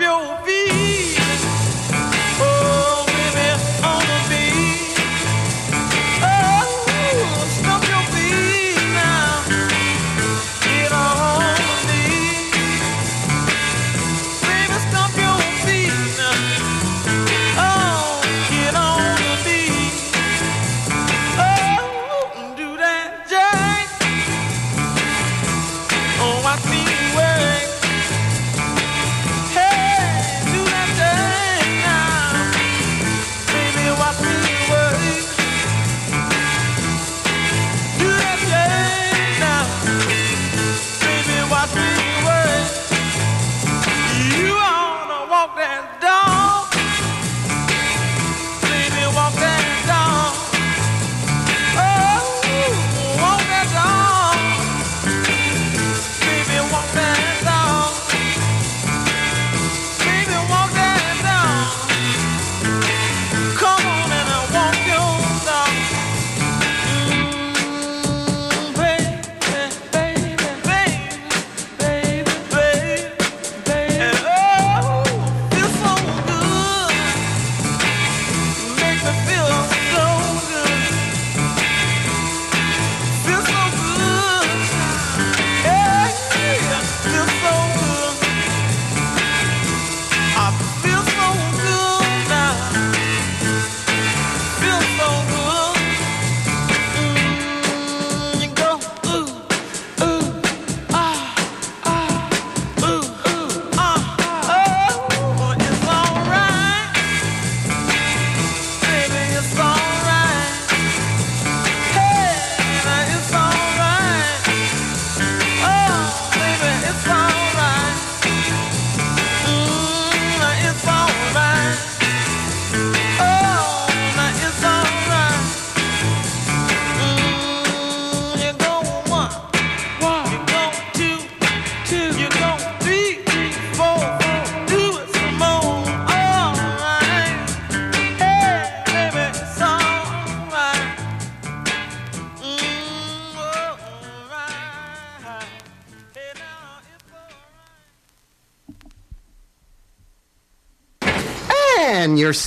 [0.00, 0.81] your feet.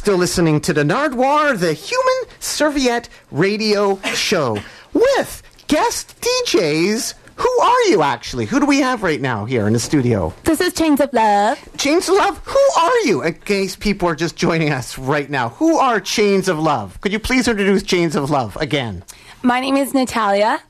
[0.06, 4.60] Still listening to the Nardwuar, the Human Serviette Radio Show,
[4.94, 7.16] with guest DJs.
[7.38, 8.46] Who are you actually?
[8.46, 10.32] Who do we have right now here in the studio?
[10.44, 11.58] This is Chains of Love.
[11.78, 13.24] Chains of Love, who are you?
[13.24, 17.02] In case people are just joining us right now, who are Chains of Love?
[17.02, 19.04] Could you please introduce Chains of Love again?
[19.42, 20.62] My name is Natalia.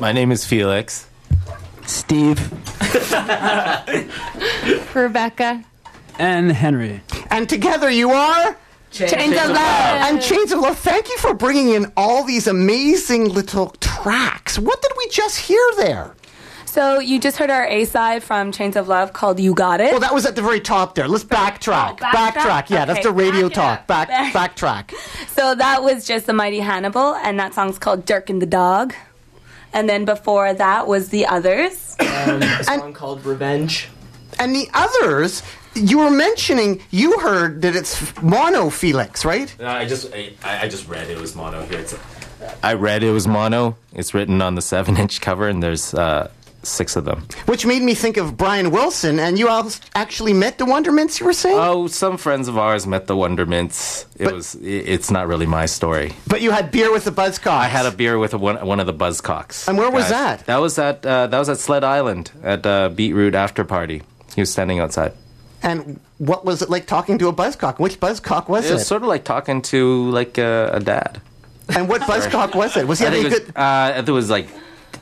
[0.00, 1.08] My name is Felix.
[1.86, 2.38] Steve
[4.94, 5.64] Rebecca.
[6.18, 7.00] and Henry.
[7.34, 8.56] And together you are?
[8.92, 9.58] Chains of Love.
[9.58, 14.56] And Chains of Love, thank you for bringing in all these amazing little tracks.
[14.56, 16.14] What did we just hear there?
[16.64, 19.90] So you just heard our A side from Chains of Love called "You Got It."
[19.90, 21.08] Well, that was at the very top there.
[21.08, 21.98] Let's backtrack.
[22.02, 22.70] Oh, backtrack?
[22.70, 23.86] Yeah, that's the radio back talk.
[23.88, 24.94] Back, Back- backtrack.
[25.34, 28.94] So that was just the Mighty Hannibal, and that song's called "Jerkin' the Dog."
[29.72, 31.96] And then before that was the others.
[31.98, 33.88] Um, a song called Revenge.
[34.38, 35.42] And the others,
[35.74, 39.54] you were mentioning, you heard that it's mono Felix, right?
[39.58, 41.80] No, I just I, I just read it was mono here.
[41.80, 41.94] It's,
[42.62, 43.76] I read it was mono.
[43.92, 46.30] It's written on the seven inch cover, and there's uh,
[46.62, 47.26] six of them.
[47.46, 51.26] Which made me think of Brian Wilson, and you all actually met the Wondermints, you
[51.26, 51.56] were saying?
[51.58, 54.06] Oh, some friends of ours met the Wondermints.
[54.18, 54.56] It But- was.
[54.56, 56.12] i it's not really my story.
[56.26, 57.46] but you had beer with the Buzzcocks.
[57.50, 59.68] I had a beer with a, one, one of the Buzzcocks.
[59.68, 60.46] And where was that?
[60.46, 64.02] That was at uh, that was at Sled Island at uh, Beetroot After Party.
[64.34, 65.12] He was standing outside.
[65.64, 67.78] And what was it like talking to a Buzzcock?
[67.80, 68.74] Which Buzzcock was It it?
[68.74, 71.20] was sort of like talking to like a, a dad.
[71.74, 72.86] and what Buzzcock was it?
[72.86, 73.56] Was he I having think a it was, good...
[73.56, 74.48] uh, I think it was like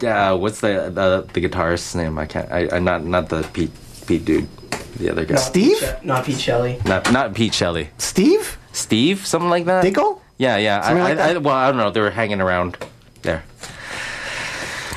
[0.05, 2.17] uh, what's the, the the guitarist's name?
[2.19, 2.51] I can't.
[2.51, 3.71] I, I not not the Pete
[4.07, 4.49] Pete dude.
[4.97, 5.37] The other guy.
[5.37, 5.83] Steve?
[6.03, 6.81] Not Pete Shelley.
[6.85, 7.91] Not not Pete Shelley.
[7.99, 8.59] Steve?
[8.73, 9.83] Steve, something like that.
[9.83, 10.23] Diggle?
[10.39, 10.81] Yeah, yeah.
[10.83, 11.91] I, like I, I, well, I don't know.
[11.91, 12.77] They were hanging around
[13.23, 13.45] there.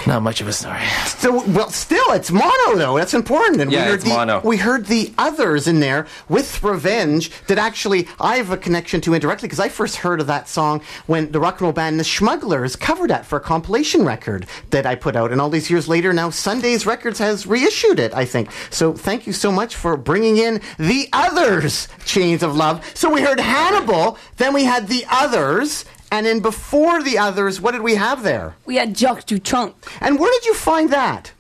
[0.08, 0.80] Not much of a story.
[1.08, 2.98] So, well, still, it's mono though.
[2.98, 3.62] That's important.
[3.62, 4.42] And Yeah, we heard it's the, mono.
[4.44, 9.14] We heard the others in there with Revenge that actually I have a connection to
[9.14, 12.04] indirectly because I first heard of that song when the rock and roll band The
[12.04, 15.32] Smugglers covered that for a compilation record that I put out.
[15.32, 18.14] And all these years later, now Sundazed Records has reissued it.
[18.14, 18.94] I think so.
[18.94, 22.86] Thank you so much for bringing in the others, Chains of Love.
[22.94, 25.86] So we heard Hannibal, then we had the others.
[26.16, 28.56] And then before the others, what did we have there?
[28.66, 29.74] We had Jacques Dutronc.
[30.00, 31.34] And where did you find that?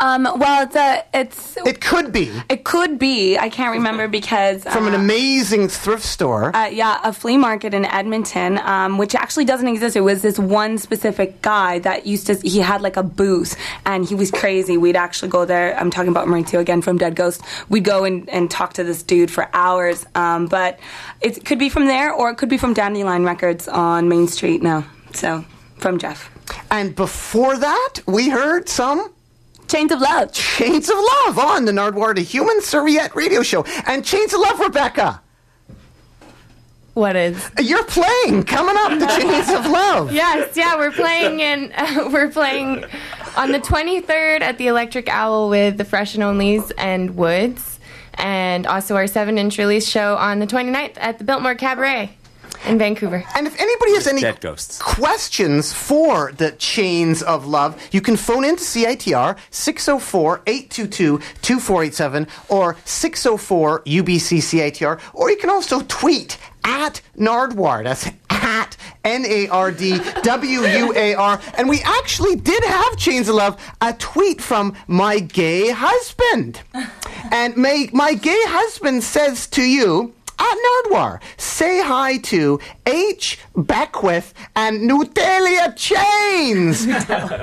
[0.00, 3.38] Um, well, it's a, it's It could be it could be.
[3.38, 6.54] I can't remember because from an uh, amazing thrift store.
[6.54, 9.96] Uh, yeah, a flea market in Edmonton, um, which actually doesn't exist.
[9.96, 12.34] It was this one specific guy that used to.
[12.36, 14.76] He had like a booth, and he was crazy.
[14.76, 15.78] We'd actually go there.
[15.78, 17.42] I'm talking about Maurizio again from Dead Ghost.
[17.68, 20.06] We'd go and, and talk to this dude for hours.
[20.14, 20.78] Um, but
[21.20, 24.62] it could be from there, or it could be from Dandelion Records on Main Street
[24.62, 24.86] now.
[25.12, 25.44] So
[25.78, 26.30] from Jeff.
[26.70, 29.10] and before that, we heard some
[29.68, 30.32] Chains of Love.
[30.32, 33.64] Chains of Love on the Nardwuar the Human Serviette radio show.
[33.86, 35.20] And Chains of Love, Rebecca.
[36.94, 37.50] What is?
[37.60, 40.12] You're playing coming up the Chains of Love.
[40.12, 41.72] Yes, yeah, we're playing in
[42.12, 42.84] we're playing
[43.36, 47.78] on the 23rd at the Electric Owl with the Fresh and Onlys and Woods,
[48.14, 52.17] and also our seven-inch release show on the 29th at the Biltmore Cabaret
[52.66, 53.24] in Vancouver.
[53.34, 54.80] And if anybody has any ghosts.
[54.80, 62.76] questions for the Chains of Love, you can phone into CITR 604 822 2487 or
[62.84, 67.84] 604 UBC CITR, or you can also tweet at Nardwuar.
[67.84, 71.40] That's at N A R D W U A R.
[71.56, 76.60] And we actually did have Chains of Love, a tweet from my gay husband.
[77.30, 81.20] And my, my gay husband says to you, at Nardwuar.
[81.36, 83.38] Say hi to H.
[83.56, 86.86] Beckwith and Nutelia Chains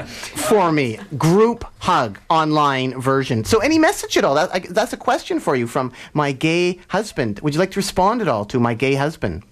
[0.48, 1.00] for me.
[1.18, 3.44] Group hug online version.
[3.44, 4.36] So, any message at all?
[4.36, 7.40] That, I, that's a question for you from my gay husband.
[7.42, 9.44] Would you like to respond at all to my gay husband?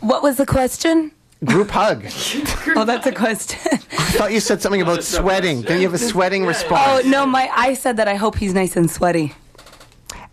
[0.00, 1.12] What was the question?
[1.44, 2.04] Group hug.
[2.76, 3.60] Oh, that's a question.
[3.72, 3.78] I
[4.18, 5.62] thought you said something about sweating.
[5.62, 7.04] Then you have a sweating response.
[7.04, 9.32] oh no, my I said that I hope he's nice and sweaty.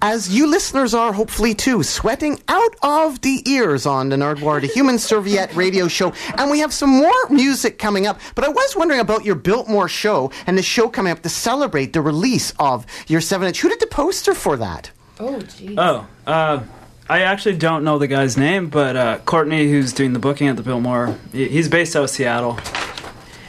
[0.04, 4.66] As you listeners are hopefully too, sweating out of the ears on the Nardwuar, the
[4.66, 6.12] Human Serviette radio show.
[6.38, 8.20] And we have some more music coming up.
[8.34, 11.93] But I was wondering about your Biltmore show and the show coming up to celebrate
[11.93, 13.62] the release of your 7 inch.
[13.62, 14.89] Who did the poster for that?
[15.20, 15.78] Oh, geez.
[15.78, 16.64] Oh, uh,
[17.08, 20.56] I actually don't know the guy's name, but uh, Courtney, who's doing the booking at
[20.56, 22.58] the Biltmore, he's based out of Seattle,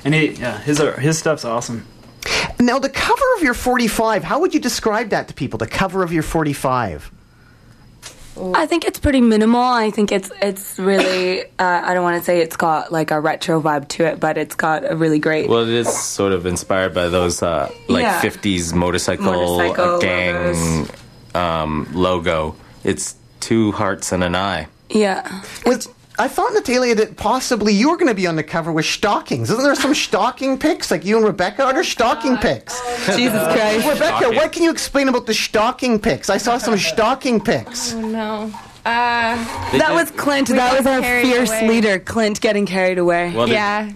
[0.04, 1.86] and he yeah his uh, his stuff's awesome.
[2.66, 5.58] Now, the cover of your 45, how would you describe that to people?
[5.58, 7.10] The cover of your 45?
[8.54, 9.60] I think it's pretty minimal.
[9.60, 11.42] I think it's it's really.
[11.42, 14.38] Uh, I don't want to say it's got like a retro vibe to it, but
[14.38, 15.50] it's got a really great.
[15.50, 18.20] Well, it is sort of inspired by those uh, like Yeah.
[18.22, 20.88] 50s motorcycle, Motorcycle gang
[21.34, 22.56] um, logo.
[22.84, 24.66] It's two hearts and an eye.
[24.88, 25.42] yeah.
[25.66, 25.88] Was,
[26.22, 29.50] I thought, Natalia, that possibly you were going to be on the cover with stockings.
[29.50, 30.90] Isn't there some stocking pics?
[30.90, 31.64] Like you and Rebecca?
[31.64, 32.80] Are there stocking pics?
[33.16, 33.88] Jesus Christ.
[33.94, 36.30] Rebecca, what can you explain about the stocking pics?
[36.30, 37.92] I saw some stocking pics.
[37.94, 38.52] Oh, no.
[38.84, 39.36] Uh,
[39.78, 40.48] That was Clint.
[40.48, 41.68] That was our fierce away.
[41.68, 43.32] leader, Clint, getting carried away.
[43.34, 43.92] Well, yeah.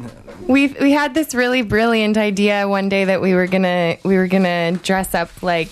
[0.46, 4.28] We we had this really brilliant idea one day that we were gonna we were
[4.28, 5.70] gonna dress up like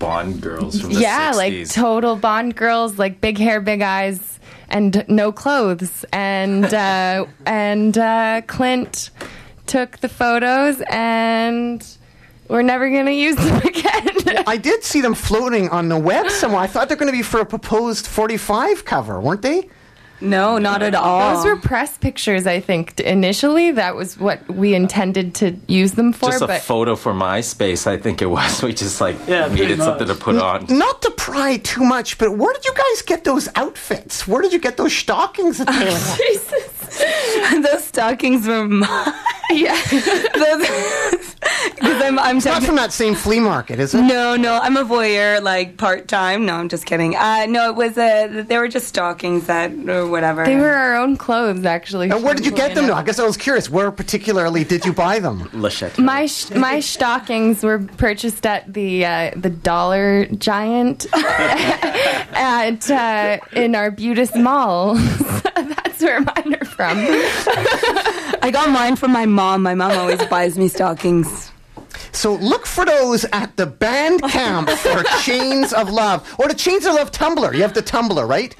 [0.00, 1.36] Bond girls from the yeah 60s.
[1.36, 4.37] like total Bond girls like big hair big eyes
[4.68, 9.10] and no clothes and uh, and uh, Clint
[9.66, 11.86] took the photos and
[12.48, 14.44] we're never gonna use them again.
[14.46, 16.60] I did see them floating on the web somewhere.
[16.60, 19.68] I thought they're going to be for a proposed 45 cover, weren't they?
[20.20, 21.36] No, not at all.
[21.36, 22.98] Those were press pictures, I think.
[23.00, 26.30] Initially, that was what we intended to use them for.
[26.30, 28.62] just a but photo for MySpace, I think it was.
[28.68, 30.22] We just like Yeah, pretty needed something to much.
[30.22, 30.66] put on.
[30.68, 34.26] Not to pry too much, but where did you guys get those outfits?
[34.26, 35.58] Where did you get those stockings?
[35.64, 36.18] That
[37.52, 39.12] they Those stockings were mine.
[39.50, 39.80] Yeah,
[41.74, 44.02] Because I'm, I'm Not from that same flea market, is it?
[44.02, 46.44] No, no, I'm a voyeur, like part time.
[46.46, 47.16] No, I'm just kidding.
[47.16, 48.42] Uh, no, it was a.
[48.42, 50.44] they were just stockings that or whatever.
[50.44, 52.10] they were our own clothes, actually.
[52.10, 52.84] And where did you get them?
[52.84, 53.70] strangely No, I guess I was curious.
[53.70, 55.48] Where particularly did you buy them?
[55.60, 55.98] Lachette.
[55.98, 63.74] My sh- my stockings were purchased at the uh, the Dollar Giant at uh, in
[63.74, 64.94] Arbutus Mall.
[64.94, 66.98] That's where mine are from.
[68.42, 69.62] I got mine from my mom.
[69.62, 71.52] My mom always buys me stockings.
[72.12, 76.86] So look for those at the band camp for Chains of Love or the Chains
[76.86, 77.54] of Love Tumblr.
[77.54, 78.54] You have the Tumblr, right?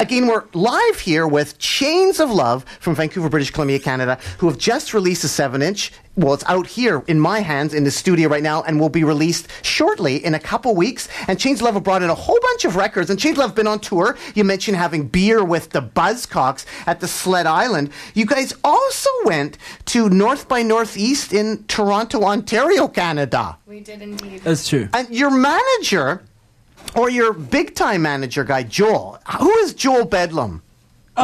[0.00, 4.58] Again, we're live here with Chains of Love from Vancouver, British Columbia, Canada, who have
[4.58, 5.92] just released a seven-inch.
[6.14, 9.02] Well, it's out here in my hands in the studio right now, and will be
[9.02, 11.08] released shortly in a couple weeks.
[11.26, 13.08] And Chains of Love have brought in a whole bunch of records.
[13.08, 14.18] And Chains of Love have been on tour.
[14.34, 17.90] You mentioned having beer with the Buzzcocks at the Sled Island.
[18.12, 19.56] You guys also went
[19.86, 23.56] to North by Northeast in Toronto, Ontario, Canada.
[23.66, 24.42] We did indeed.
[24.42, 24.90] That's true.
[24.92, 26.22] And your manager,
[26.94, 30.62] or your big time manager guy, Joel, who is Joel Bedlam?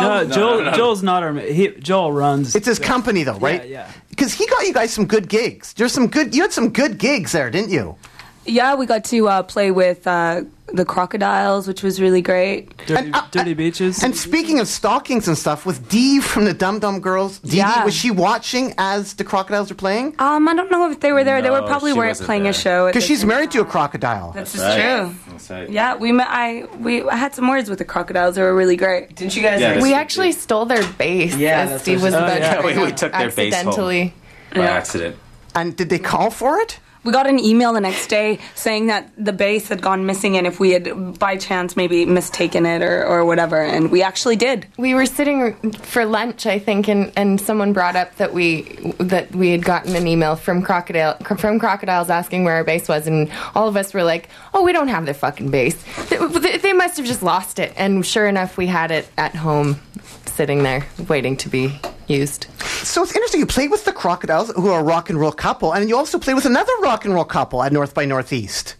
[0.01, 0.73] No, Joel.
[0.73, 1.33] Joel's not our.
[1.33, 2.55] ma- He, Joel runs.
[2.55, 3.63] It's his company, though, right?
[3.69, 3.93] Yeah, yeah.
[4.11, 5.73] Because he got you guys some good gigs.
[5.75, 6.35] There's some good.
[6.35, 7.97] You had some good gigs there, didn't you?
[8.45, 10.43] Yeah, we got to uh, play with uh,
[10.73, 12.77] the crocodiles, which was really great.
[12.87, 14.03] Dirty, And, uh, dirty beaches.
[14.03, 17.57] And speaking of stockings and stuff, with Dee from the Dum Dum Girls, Dee Dee,
[17.59, 17.85] Yeah.
[17.85, 20.15] was she watching as the crocodiles were playing?
[20.19, 21.41] Um, I don't know if they were there.
[21.43, 22.51] they were probably weren't playing there.
[22.51, 22.87] a show.
[22.87, 23.71] Because she's same married to a time.
[23.71, 24.33] crocodile.
[24.33, 24.81] That's, is Right.
[24.81, 25.15] true.
[25.31, 25.71] That's right.
[25.71, 26.27] Yeah, we met.
[26.31, 28.35] I we I had some words with the crocodiles.
[28.35, 29.15] They were really great.
[29.17, 29.61] Didn't you guys?
[29.61, 32.39] Yeah, like, We actually stole their bass Yeah, as that's Steve was I about said.
[32.41, 33.69] to Oh, yeah, bring we- we took their bass home.
[33.69, 34.15] accidentally.
[34.55, 34.67] By Yeah.
[34.71, 35.17] accident.
[35.55, 36.79] And did they call for it?
[37.05, 40.47] We got an email the next day saying that the bass had gone missing, and
[40.47, 44.67] if we had by chance maybe mistaken it or, or whatever, and we actually did.
[44.77, 48.63] We were sitting for lunch, I think, and, and someone brought up that we
[48.99, 53.07] that we had gotten an email from crocodile from crocodiles asking where our bass was,
[53.07, 55.77] and all of us were like, "Oh, we don't have their fucking bass.
[56.09, 59.35] They, they- they must have just lost it." And sure enough, we had it at
[59.37, 59.81] home,
[60.27, 61.79] sitting there waiting to be
[62.11, 62.47] used.
[62.85, 63.41] So it's interesting.
[63.41, 66.19] You played with the crocodiles, who are a rock and roll couple, and you also
[66.19, 68.77] played with another rock and roll couple at North by Northeast.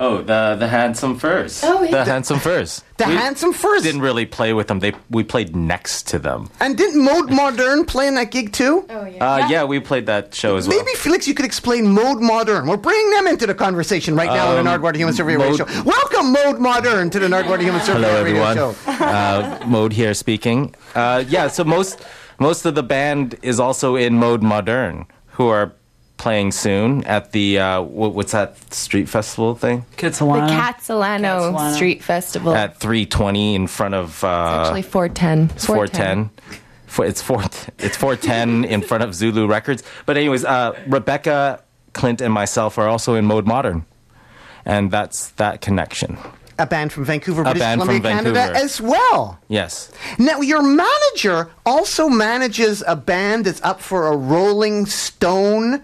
[0.00, 1.60] Oh, the the handsome furs.
[1.64, 1.90] Oh, yeah.
[1.90, 2.84] the handsome furs.
[2.98, 3.82] The We Handsome Furs.
[3.82, 4.78] Didn't really play with them.
[4.78, 6.50] They we played next to them.
[6.60, 8.86] And didn't Mode Modern play in that gig too?
[8.88, 9.34] Oh yeah.
[9.34, 9.64] Uh, yeah.
[9.64, 10.78] we played that show as well.
[10.78, 12.68] Maybe Felix, you could explain Mode Modern.
[12.68, 15.64] We're bringing them into the conversation right now on the Um, Nardwuar Human Serviette Radio
[15.66, 15.82] Show.
[15.82, 18.72] Welcome, Mode Modern, to the Nardwuar Human Serviette Radio Show.
[18.72, 18.98] Hello, Radio everyone.
[18.98, 19.04] Show.
[19.04, 20.74] uh, mode here speaking.
[20.94, 22.04] Uh, yeah, so most
[22.38, 25.72] most of the band is also in Mode Modern, who are
[26.16, 30.48] playing soon at the uh, wh- what's that street festival thing The Kitsilano.
[30.48, 31.74] Khatsahlano Khatsahlano.
[31.74, 32.54] Street Festival.
[32.54, 35.50] at 320 in front of uh, Actually, 410.
[35.54, 36.30] It's 410.
[36.86, 37.42] Four- It's four.
[37.78, 39.82] It's 410 in front of Zulu Records.
[40.06, 41.62] But anyways, uh, Rebecca,
[41.92, 43.84] Clint, and myself are also in Mode Modern,
[44.64, 46.18] and that's that connection.
[46.58, 48.64] A band from Vancouver, British Columbia, from Canada, Vancouver.
[48.64, 49.38] as well.
[49.48, 49.92] Yes.
[50.18, 55.82] Now, your manager also manages a band that's up for a Rolling Stone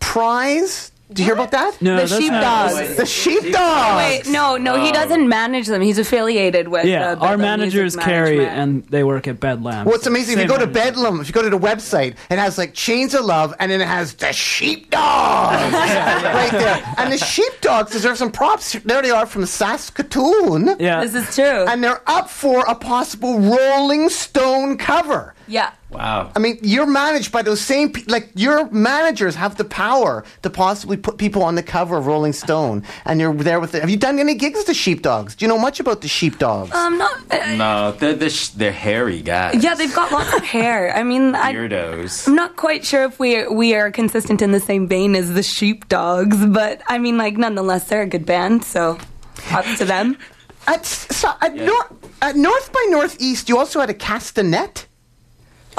[0.00, 0.90] prize.
[1.08, 1.80] Did you hear about that?
[1.80, 2.96] No, The that's not- sheepdogs.
[2.96, 3.96] The Sheepdogs.
[3.96, 5.80] Wait, no, no, he doesn't manage them.
[5.80, 6.84] He's affiliated with.
[6.84, 8.60] Yeah, uh, our Bedlam manager is Music Carrie, Management.
[8.60, 9.86] and they work at Bedlam.
[9.86, 10.92] What's amazing, if you Same go to manager.
[10.92, 13.80] Bedlam, if you go to the website, it has like Chains of Love, and then
[13.80, 14.92] it has the Sheepdogs
[15.72, 16.94] right there.
[16.98, 18.72] And the Sheepdogs deserve some props.
[18.84, 20.76] There they are from Saskatoon.
[20.78, 21.64] Yeah, This is true.
[21.66, 25.34] And they're up for a possible Rolling Stone cover.
[25.46, 25.70] yeah.
[25.90, 26.30] Wow.
[26.36, 30.50] I mean, you're managed by those same, pe- like, your managers have the power to
[30.50, 33.80] possibly put people on the cover of Rolling Stone, and you're there with it.
[33.80, 35.34] Have you done any gigs with the Sheepdogs?
[35.34, 36.72] Do you know much about the Sheepdogs?
[36.72, 37.18] Um, not.
[37.30, 39.62] Uh, No, they're they're, sh- they're hairy guys.
[39.64, 40.94] yeah, they've got lots of hair.
[40.94, 42.28] I mean, I, weirdos.
[42.28, 45.42] I'm not quite sure if we we are consistent in the same vein as the
[45.42, 48.62] Sheepdogs, but I mean, like, nonetheless, they're a good band.
[48.64, 48.98] So,
[49.36, 50.18] props to them.
[50.66, 51.88] At, so, at, Nor-
[52.20, 54.84] at North by Northeast, you also had a castanet?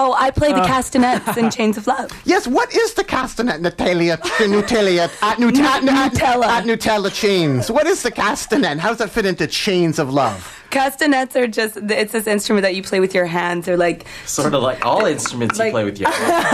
[0.02, 0.66] Oh, I play the uh.
[0.66, 2.10] castanets in Chains of Love.
[2.24, 6.46] Yes, what is the castanet, Natalia, the Nutella, at, Nut- at, at, Nutella.
[6.46, 7.70] at Nutella Chains?
[7.70, 8.78] What is the castanet?
[8.80, 10.56] How does that fit into Chains of Love?
[10.70, 13.66] Castanets are just, it's this instrument that you play with your hands.
[13.66, 16.10] They're like, Sort of like all instruments Like- you play with your.
[16.10, 16.46] Hands.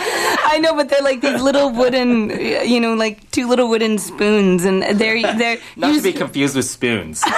[0.44, 2.28] I know, but they're like these little wooden,
[2.68, 6.66] you know, like two little wooden spoons, and they're they're Not to be confused with
[6.66, 7.24] spoons.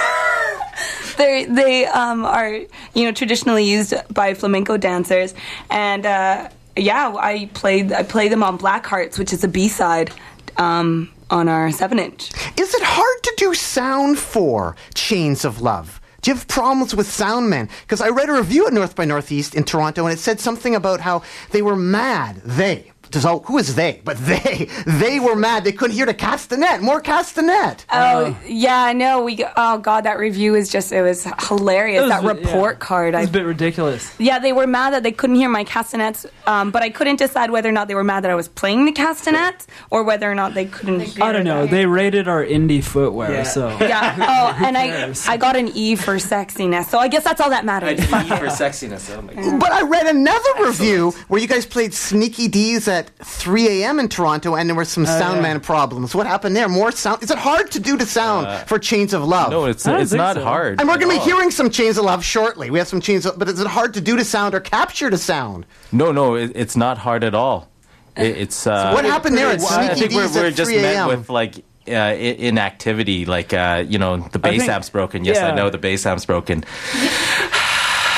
[1.17, 5.33] they they um, are you know traditionally used by flamenco dancers,
[5.69, 9.67] and uh, yeah, I played I play them on Black Hearts, which is a B
[9.67, 10.11] side
[10.57, 12.31] um, on our seven inch.
[12.57, 15.99] Is it hard to do sound for Chains of Love?
[16.21, 17.67] Do you have problems with sound men?
[17.81, 20.73] Because I read a review at North by Northeast in Toronto, and it said something
[20.73, 21.21] about how
[21.51, 22.37] they were mad.
[22.45, 22.92] They.
[23.13, 24.01] So who is they?
[24.03, 25.63] But they, they were mad.
[25.63, 26.81] They couldn't hear the castanet.
[26.81, 27.85] More castanet.
[27.91, 29.23] Oh yeah, I know.
[29.23, 31.99] We oh god, that review is just it was hilarious.
[31.99, 32.85] It was- that report yeah.
[32.85, 33.13] card.
[33.13, 34.13] It was I a bit ridiculous.
[34.19, 37.51] Yeah, they were mad that they couldn't hear my castanets, um, but I couldn't decide
[37.51, 40.35] whether or not they were mad that I was playing the castanets or whether or
[40.35, 41.21] not they couldn't.
[41.21, 41.65] I don't know.
[41.65, 43.43] They rated our indie footwear, Yeah.
[43.43, 44.15] so yeah.
[44.19, 47.65] Oh, and I I got an E for sexiness, so I guess that's all that
[47.65, 47.99] matters.
[47.99, 49.15] E for sexiness.
[49.15, 49.59] Oh my god.
[49.59, 53.99] But I read another review where you guys played Sneaky Dee's at 3 a.m.
[53.99, 55.41] in Toronto, and there were some sound yeah.
[55.41, 56.15] man problems.
[56.15, 56.67] What happened there?
[56.69, 57.23] More sound?
[57.23, 59.51] Is it hard to do the sound for Chains of Love?
[59.51, 60.43] No, it's don't it's not so.
[60.43, 60.79] hard.
[60.79, 62.69] and we're going to be hearing some Chains of Love shortly.
[62.69, 65.09] We have some Chains, of, but is it hard to do the sound or capture
[65.09, 65.65] the sound?
[65.91, 67.69] No, no, it, it's not hard at all.
[68.15, 70.71] It, it's uh, what happened there at Well, I Sneaky think we're, we're at just
[70.71, 75.25] met with like uh, inactivity, like uh, you know the bass think- amp's broken.
[75.25, 76.63] Yes, I know the bass amp's broken.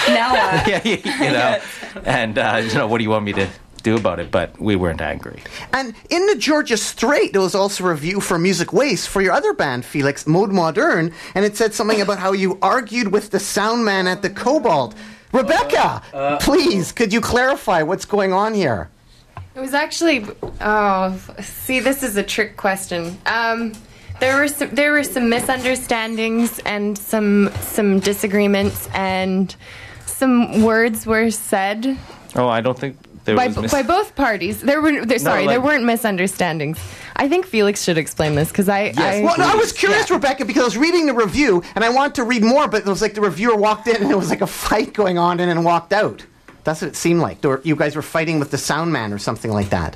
[0.07, 1.59] now, uh, yeah, you know,
[2.03, 3.49] and uh, you know what do you want me to
[3.85, 4.31] do about it?
[4.31, 5.41] But we weren't angry.
[5.71, 9.31] And in the Georgia Straight, there was also a review for Music Waste for your
[9.31, 13.39] other band, Felix, Mode Modern, and it said something about how you argued with the
[13.39, 14.95] sound man at the Cobalt.
[15.31, 18.89] Rebecca, Uh, please, could you clarify what's going on here?
[19.55, 20.25] It was actually.
[20.59, 23.17] Oh, see, this is a trick question.
[23.25, 23.73] Um,
[24.19, 29.53] there were some, there were some misunderstandings and some some disagreements and
[30.05, 31.97] some words were said
[32.35, 33.57] Oh, I don't think there by, was.
[33.57, 34.61] mis- by both parties.
[34.61, 36.79] There were there, sorry, there like- weren't misunderstandings.
[37.15, 40.45] I think Felix should explain this because I, I well, no, I was curious, Rebecca,
[40.45, 43.01] because I was reading the review and I wanted to read more, but it was
[43.01, 45.63] like the reviewer walked in and it was like a fight going on and then
[45.63, 46.25] walked out.
[46.65, 47.43] That's what it seemed like.
[47.45, 49.95] Or you guys were fighting with the sound man or something like that.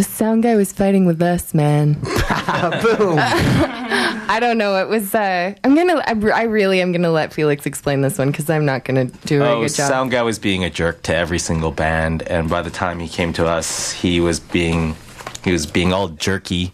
[0.00, 1.92] The sound guy was fighting with us, man.
[1.92, 2.08] Boom.
[3.20, 4.76] I don't know.
[4.80, 5.14] It was.
[5.14, 6.02] Uh, I'm gonna.
[6.06, 9.42] I, I really am gonna let Felix explain this one because I'm not gonna do
[9.42, 9.88] a Oh, good job.
[9.88, 13.08] sound guy was being a jerk to every single band, and by the time he
[13.08, 14.96] came to us, he was being
[15.44, 16.72] he was being all jerky,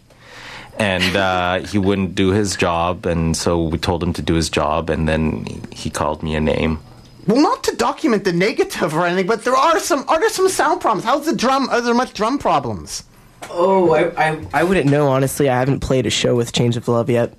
[0.79, 4.49] and uh, he wouldn't do his job, and so we told him to do his
[4.49, 6.79] job, and then he called me a name.
[7.25, 10.47] Well, not to document the negative or anything, but there are some are there some
[10.47, 11.03] sound problems?
[11.03, 11.67] How's the drum?
[11.71, 13.03] Are there much drum problems?
[13.49, 15.49] Oh, I, I, I wouldn't know, honestly.
[15.49, 17.33] I haven't played a show with Change of Love yet.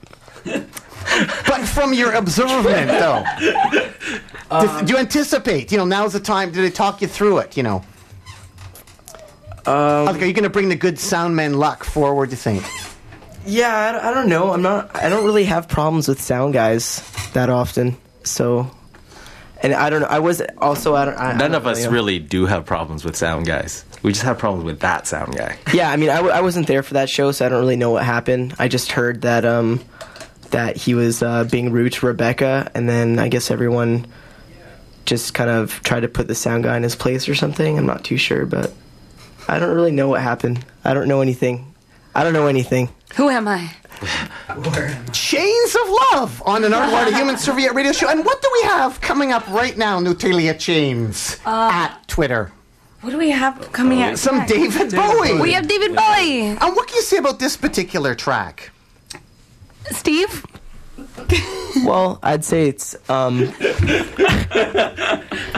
[1.46, 3.24] But from your observement, though,
[4.61, 5.72] do, do you anticipate?
[5.72, 6.53] You know, now's the time.
[6.53, 7.57] Do they talk you through it?
[7.57, 7.82] You know,
[9.66, 12.30] Um, like, are you going to bring the good sound man luck forward?
[12.30, 12.62] You think?
[13.46, 14.53] Yeah, I, don't- I don't know.
[14.53, 14.94] I'm not.
[14.94, 17.96] I don't really have problems with sound guys that often.
[18.24, 18.70] So,
[19.62, 20.09] and I don't know.
[20.09, 20.94] I was also.
[20.94, 21.14] I don't.
[21.16, 21.90] I, I None don't of us know.
[21.90, 23.84] really do have problems with sound guys.
[24.03, 25.59] We just have problems with that sound guy.
[25.74, 27.76] Yeah, I mean, I, w- I wasn't there for that show, so I don't really
[27.76, 28.55] know what happened.
[28.59, 29.80] I just heard that um
[30.51, 34.07] that he was uh, being rude to Rebecca, and then I guess everyone
[35.05, 37.76] just kind of tried to put the sound guy in his place or something.
[37.78, 38.72] I'm not too sure, but
[39.46, 40.64] I don't really know what happened.
[40.84, 41.74] I don't know anything.
[42.14, 42.88] I don't know anything.
[43.16, 43.70] Who am I?
[45.12, 48.09] Chains of Love on an Art War, a Human Serviette radio show.
[48.09, 52.53] And what do we have coming up right now, Nutalia Chains, at Twitter?
[53.01, 54.18] What do we have coming out?
[54.18, 55.40] Some David Bowie.
[55.40, 56.40] We have David Bowie.
[56.40, 58.70] And what can you say about this particular track?
[59.90, 60.44] Steve?
[61.84, 63.46] Well, I'd say it's um.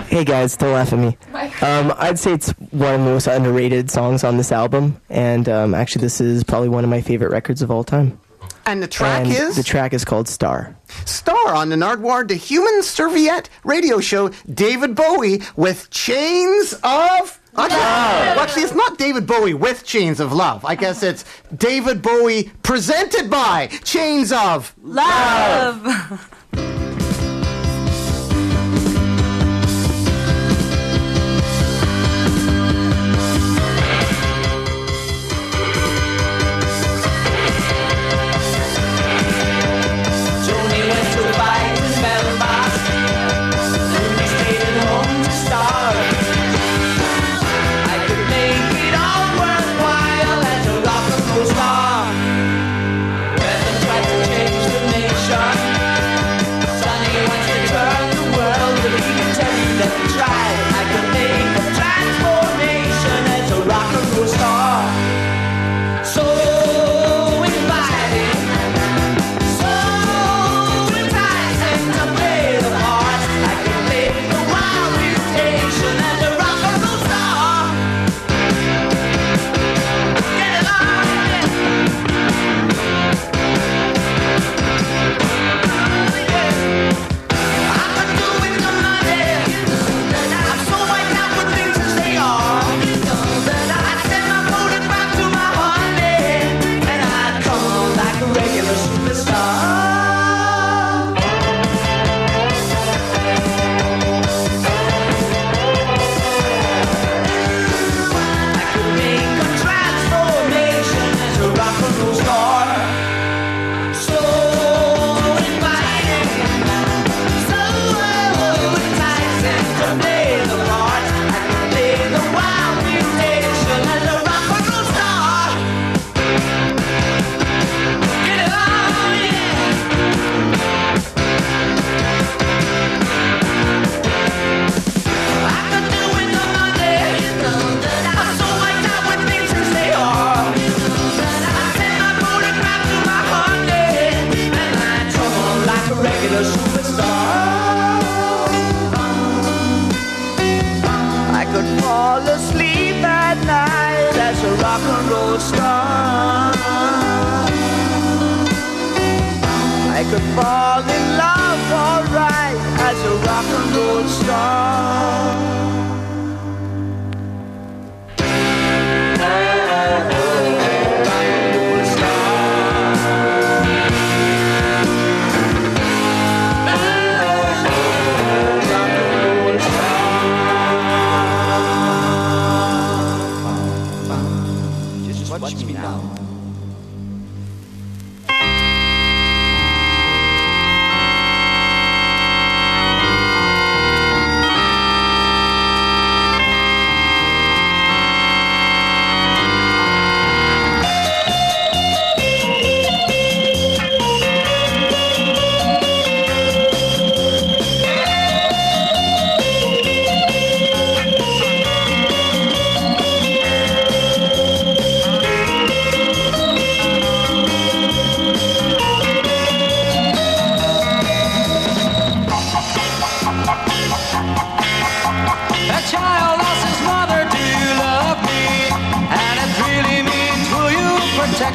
[0.09, 1.17] hey guys, don't laugh at me.
[1.63, 5.75] Um, I'd say it's one of the most underrated songs on this album, and um,
[5.75, 8.21] actually, this is probably one of my favorite records of all time.
[8.67, 10.77] And the track And is the track is called Star.
[11.07, 14.31] Star on the Nardwuar, the Human Serviette radio show.
[14.53, 17.39] David Bowie with Chains of.
[17.57, 20.65] Actually, well, actually, it's not David Bowie with Chains of Love.
[20.65, 21.25] I guess it's
[21.57, 25.83] David Bowie presented by Chains of Love.
[25.83, 26.21] Joni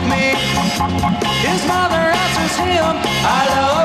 [0.03, 0.35] me.
[1.41, 3.84] His mother answers him, I love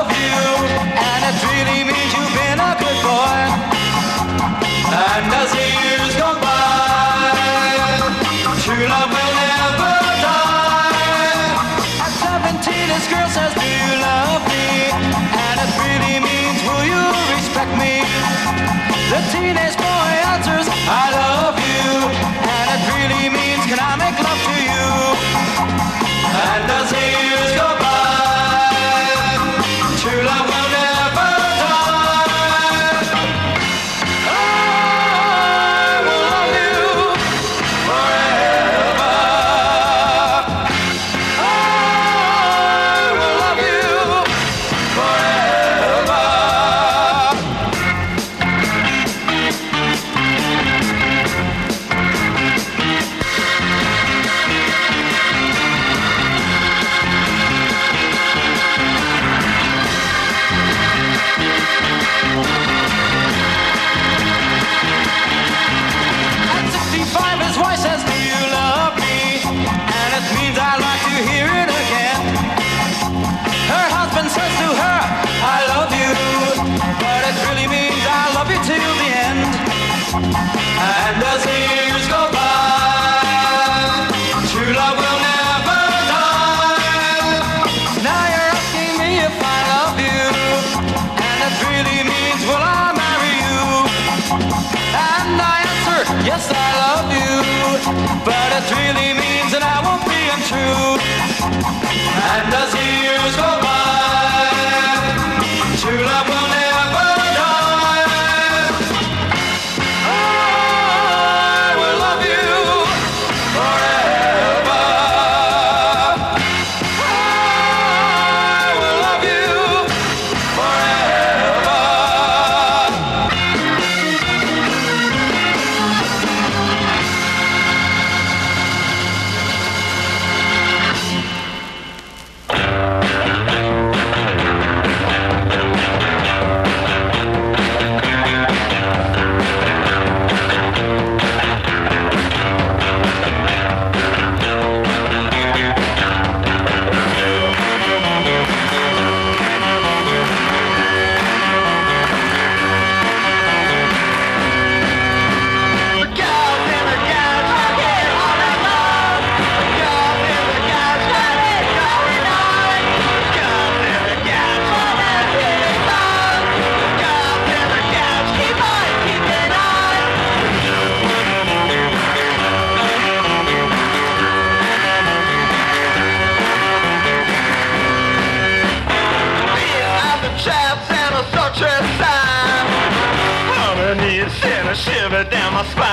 [185.29, 185.90] damn, my spy.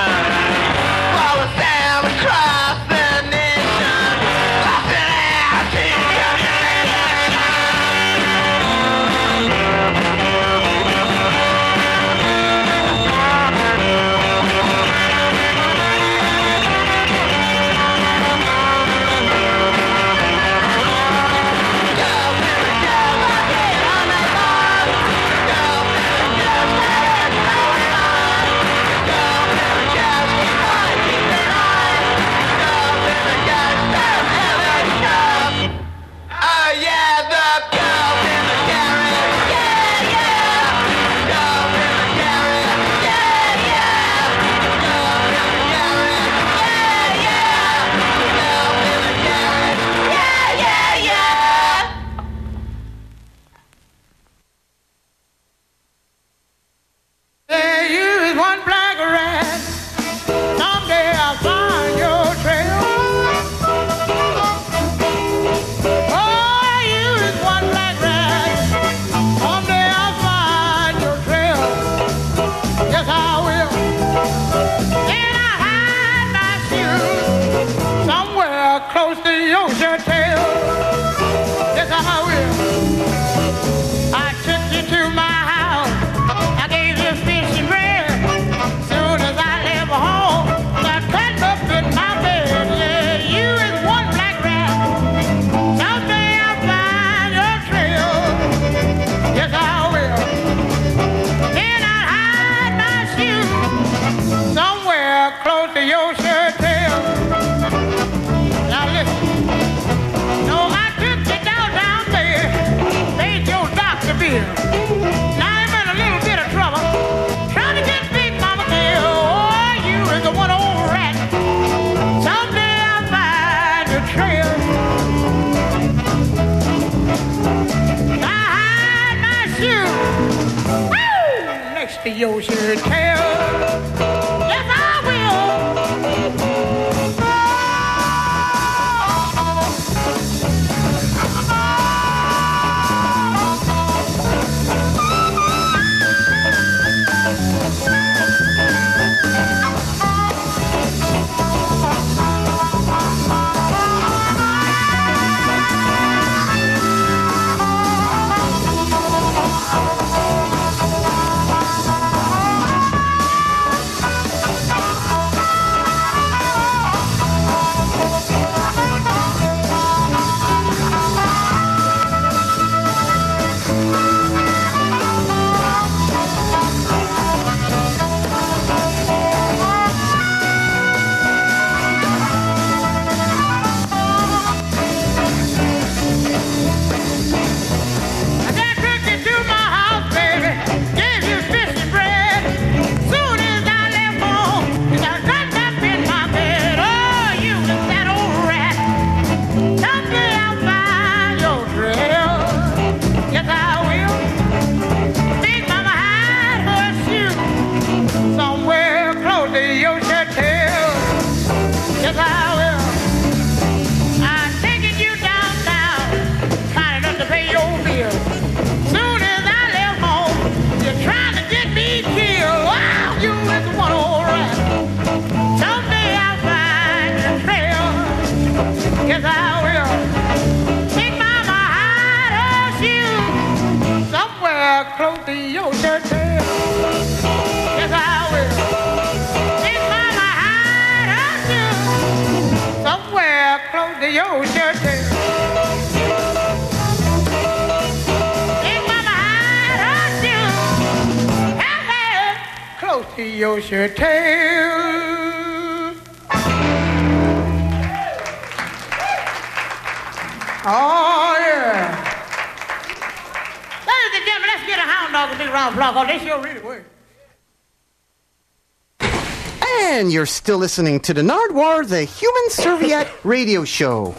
[270.49, 274.15] Still listening to the Nardwuar, the Human Serviette radio show.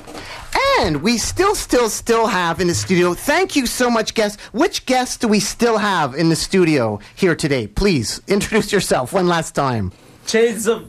[0.79, 3.15] And we still, still, still have in the studio.
[3.15, 4.41] Thank you so much, guests.
[4.53, 7.67] Which guests do we still have in the studio here today?
[7.67, 9.91] Please introduce yourself one last time.
[10.25, 10.89] Chains of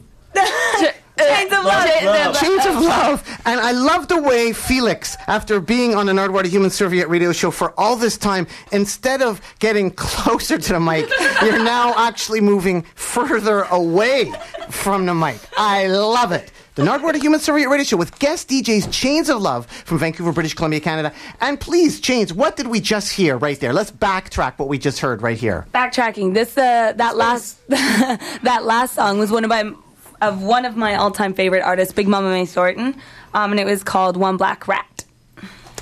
[1.42, 2.40] Chains of love.
[2.40, 3.40] Chains of Love.
[3.44, 7.50] And I love the way Felix, after being on the Nardwuar Human Serviette radio show
[7.50, 11.08] for all this time, instead of getting closer to the mic,
[11.42, 14.32] you're now actually moving further away
[14.70, 15.40] from the mic.
[15.56, 16.52] I love it.
[16.74, 20.32] The Nardwuar the Human Serviette radio show with guest DJs Chains of Love from Vancouver,
[20.32, 21.12] British Columbia, Canada.
[21.40, 23.74] And please, Chains, what did we just hear right there?
[23.74, 25.66] Let's backtrack what we just heard right here.
[25.74, 26.32] Backtracking.
[26.32, 29.74] This uh, that last that last song was one of my
[30.22, 32.96] of one of my all time favorite artists, Big Mama May Thornton,
[33.34, 35.04] um, and it was called One Black Rat.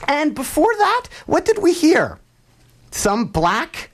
[0.09, 2.19] And before that, what did we hear?
[2.91, 3.91] Some black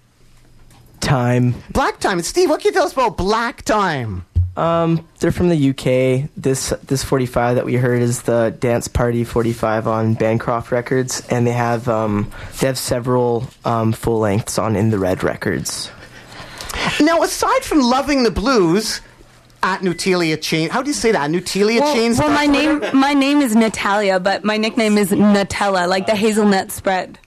[1.01, 1.55] time.
[1.70, 2.23] black time.
[2.23, 4.24] Steve, what can you tell us about black time?
[4.56, 6.31] Um, they're from the UK.
[6.35, 11.47] This this 45 that we heard is the Dance Party 45 on Bancroft Records, and
[11.47, 15.90] they have um, they have several um, full lengths on In the Red Records.
[17.01, 19.02] Now, aside from loving the blues,
[19.66, 21.28] at Nutalia Chain, how do you say that?
[21.28, 22.18] Nutalia Well, Chains.
[22.20, 26.70] well, my name my name is Natalia, but my nickname is Nutella, like the hazelnut
[26.70, 27.18] spread.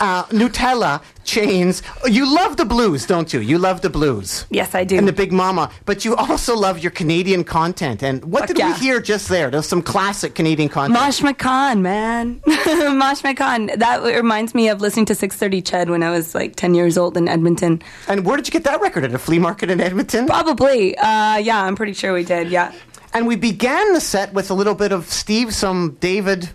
[0.00, 1.82] Uh, Nutella Chains.
[2.06, 3.40] You love the blues, don't you?
[3.40, 4.46] You love the blues.
[4.50, 4.96] Yes, I do.
[4.96, 8.02] And the Big Mama, but you also love your Canadian content.
[8.02, 8.72] And what Fuck did yeah.
[8.72, 9.50] we hear just there?
[9.50, 10.98] There's some classic Canadian content.
[10.98, 12.40] Mashmakhan, man.
[12.46, 13.78] Mashmakhan.
[13.78, 17.16] That reminds me of listening to 630 Ched when I was like 10 years old
[17.16, 17.82] in Edmonton.
[18.06, 19.04] and where did you get that record?
[19.04, 20.26] At a flea market in Edmonton?
[20.26, 20.96] Probably.
[20.96, 22.48] Uh, yeah, I'm pretty sure we did.
[22.48, 22.72] Yeah.
[23.12, 26.50] And we began the set with a little bit of Steve, some David.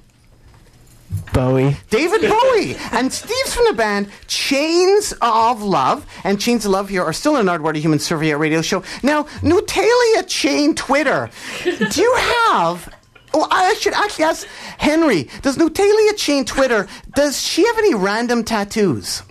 [1.33, 1.77] Bowie.
[1.89, 7.03] David Bowie and Steve's from the band Chains of Love, and Chains of Love here
[7.03, 8.83] are still an Nardwuar the Human Serviette radio show.
[9.01, 11.29] Now, Nutalia Chain Twitter,
[11.63, 12.15] do you
[12.47, 12.93] have?
[13.33, 14.45] Well, I should actually ask
[14.77, 15.27] Henry.
[15.41, 16.87] Does Nutalia Chain Twitter?
[17.15, 19.23] Does she have any random tattoos?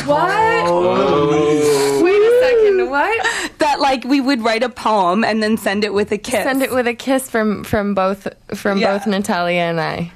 [0.06, 0.64] What?
[2.02, 2.39] Wait
[2.78, 2.90] second.
[2.90, 3.52] What?
[3.60, 6.44] That like we would write a poem and then send it with a kiss.
[6.44, 8.98] Send it with a kiss from from both from Yeah.
[8.98, 10.12] both Natalia and I.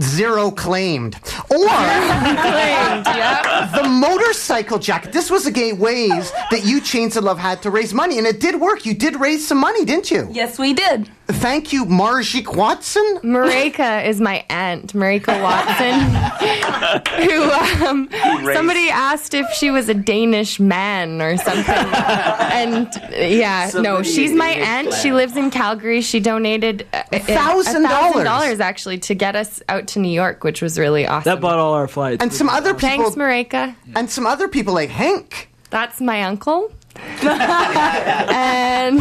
[0.00, 1.16] Zero claimed.
[1.50, 3.70] Or Claimed, yeah.
[3.74, 5.12] the motorcycle jacket.
[5.12, 8.26] This was a gay ways that you Chains of Love had to raise money, and
[8.26, 8.86] it did work.
[8.86, 10.28] You did raise some money, didn't you?
[10.30, 11.10] Yes, we did.
[11.28, 13.18] Thank you, Marika Watson.
[13.24, 15.98] Marika is my aunt, Marika Watson,
[17.24, 17.42] who
[17.86, 18.08] um,
[18.54, 24.52] somebody asked if she was a Danish man or something, and yeah, no, she's my
[24.54, 24.88] Danish aunt.
[24.90, 25.02] land.
[25.02, 26.00] She lives in Calgary.
[26.00, 27.86] She donated uh, uh, $1,000.
[27.86, 31.30] $1,000 actually to get us out to New York, which was really awesome.
[31.30, 32.22] That bought all our flights.
[32.22, 33.10] And some other people.
[33.10, 33.74] Thanks, Marika.
[33.94, 35.50] and some other people like Hank.
[35.70, 36.72] That's my uncle.
[37.22, 38.98] and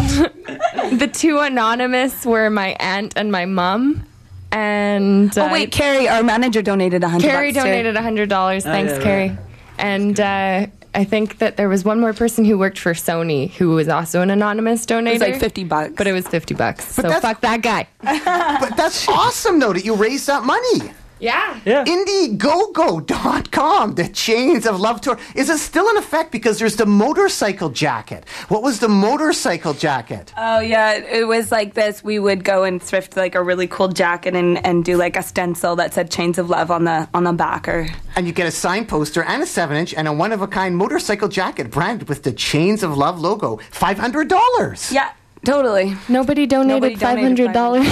[0.99, 4.05] the two anonymous were my aunt and my mom.
[4.51, 7.27] And Oh uh, wait, Carrie, our manager donated a hundred.
[7.27, 7.69] Carrie bucks, too.
[7.69, 8.63] donated hundred dollars.
[8.63, 9.37] Thanks, yeah, Carrie.
[9.77, 13.69] And uh, I think that there was one more person who worked for Sony who
[13.71, 15.07] was also an anonymous donator.
[15.09, 15.93] It was like fifty bucks.
[15.97, 16.85] but it was fifty bucks.
[16.95, 17.87] so fuck that guy.
[18.59, 20.91] But that's awesome, though, that you raised that money.
[21.19, 21.59] Yeah.
[21.65, 21.85] yeah.
[21.85, 25.17] Indiegogo.com, the Chains of Love Tour.
[25.33, 26.31] Is it still in effect?
[26.31, 28.27] Because there's the motorcycle jacket.
[28.49, 30.33] What was the motorcycle jacket?
[30.37, 32.03] Oh yeah, it was like this.
[32.03, 35.23] We would go and thrift like a really cool jacket and, and do like a
[35.23, 37.67] stencil that said "Chains of Love" on the on the back.
[37.67, 40.41] Or And you get a sign poster and a 7 inch and a one of
[40.41, 43.57] a kind motorcycle jacket branded with the Chains of Love logo.
[43.71, 44.91] $500.
[44.91, 45.11] yeah,
[45.45, 45.95] totally.
[46.09, 47.87] Nobody donated Nobody five donated hundred dollars.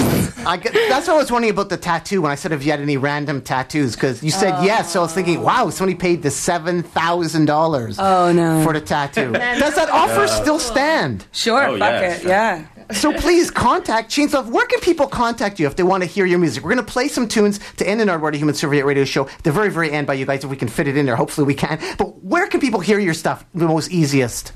[0.45, 2.71] I get, that's what I was wondering about the tattoo when I said if you
[2.71, 4.63] had any random tattoos because you said oh.
[4.63, 7.97] yes, so I was thinking, wow, somebody paid the seven thousand dollars.
[7.99, 8.63] Oh, no.
[8.63, 9.31] for the tattoo.
[9.31, 11.25] Does that offer still stand?
[11.31, 12.23] Sure, Oh, fuck yeah, it.
[12.23, 12.65] Yeah.
[12.91, 14.49] So please contact Chains Love.
[14.49, 16.63] Where can people contact you if they want to hear your music?
[16.63, 19.29] We're going to play some tunes to end in Nardwuar Human Serviette radio show.
[19.43, 21.15] The very, very end by you guys, if we can fit it in there.
[21.15, 21.79] Hopefully we can.
[21.97, 24.51] But where can people hear your stuff the most easiest?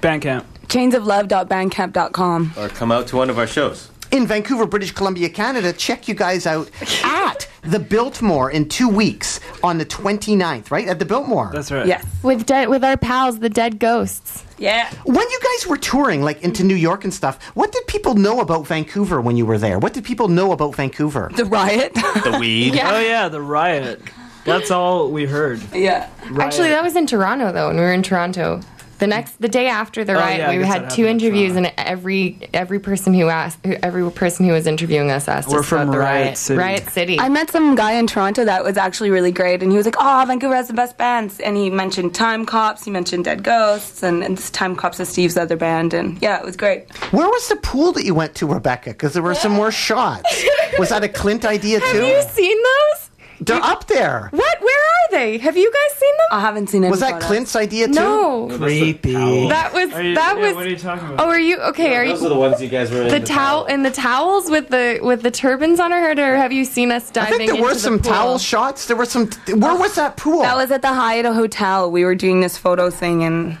[0.00, 0.44] Bandcamp.
[0.68, 2.52] Chainsoflove.bandcamp.com.
[2.56, 3.90] Or come out to one of our shows.
[4.12, 5.72] in Vancouver, British Columbia, Canada.
[5.72, 6.70] Check you guys out
[7.04, 10.86] at the Biltmore in two weeks on the 29th, right?
[10.88, 11.50] At the Biltmore.
[11.52, 11.86] That's right.
[11.86, 12.04] Yes.
[12.22, 14.44] with dead with our pals, the Dead Ghosts.
[14.58, 14.88] Yeah.
[15.04, 18.40] when you guys were touring, like into New York and stuff, what did people know
[18.40, 19.78] about Vancouver when you were there?
[19.78, 21.30] What did people know about Vancouver?
[21.36, 21.92] The riot.
[21.94, 22.74] The weed.
[22.82, 24.00] Oh yeah, the riot.
[24.44, 25.60] That's all we heard.
[25.74, 26.08] yeah.
[26.38, 28.60] Actually, that was in Toronto though, when we were in Toronto.
[28.98, 32.38] The next, the day after the Oh, riot, yeah, we had two interviews, and every
[32.54, 35.82] every person who asked, who- every person who was interviewing us asked We're us from
[35.82, 36.58] about the Riot riot, City.
[36.58, 37.20] Riot City.
[37.20, 39.96] I met some guy in Toronto that was actually really great, and he was like,
[39.98, 44.02] "Oh, Vancouver has the best bands." And he mentioned Time Cops, he mentioned Dead Ghosts,
[44.02, 46.86] and, and Time Cops is Steve's other band, and yeah, it was great.
[47.12, 48.90] Where was the pool that you went to, Rebecca?
[48.90, 50.42] Because there were some more shots.
[50.78, 51.86] Was that a Clint idea too?
[51.86, 53.05] Have you seen those?
[53.40, 54.28] They're up there.
[54.32, 54.60] What?
[54.60, 55.38] Where are they?
[55.38, 56.26] Have you guys seen them?
[56.38, 57.26] I haven't seen any Was that photos.
[57.28, 57.92] Clint's idea too?
[57.94, 58.48] no.
[58.58, 59.12] Creepy.
[59.48, 60.54] That was you- that yeah, was.
[60.54, 61.26] What are you talking about?
[61.26, 61.96] Oh, are you okay?
[61.96, 63.08] Are Those you are the ones you guys were in.
[63.08, 66.52] the towel and the towels with the with the turbans on our head, or have
[66.52, 67.34] you seen us diving?
[67.34, 68.12] I think there were into the some pool?
[68.12, 68.86] towel shots.
[68.86, 69.28] There were some.
[69.48, 70.42] Where was that pool?
[70.42, 71.90] That was at the Hyatt Hotel.
[71.90, 73.58] We were doing this photo thing, and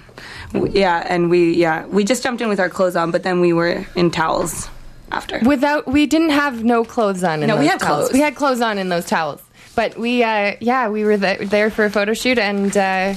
[0.74, 3.52] yeah, and we yeah we just jumped in with our clothes on, but then we
[3.52, 4.68] were in towels
[5.12, 5.38] after.
[5.44, 7.42] Without, we didn't have no clothes on.
[7.42, 7.98] In No, we those had towels.
[8.08, 8.12] clothes.
[8.12, 9.40] We had clothes on in those towels.
[9.76, 13.14] But we, uh, yeah, we were th- there for a photo shoot, and uh,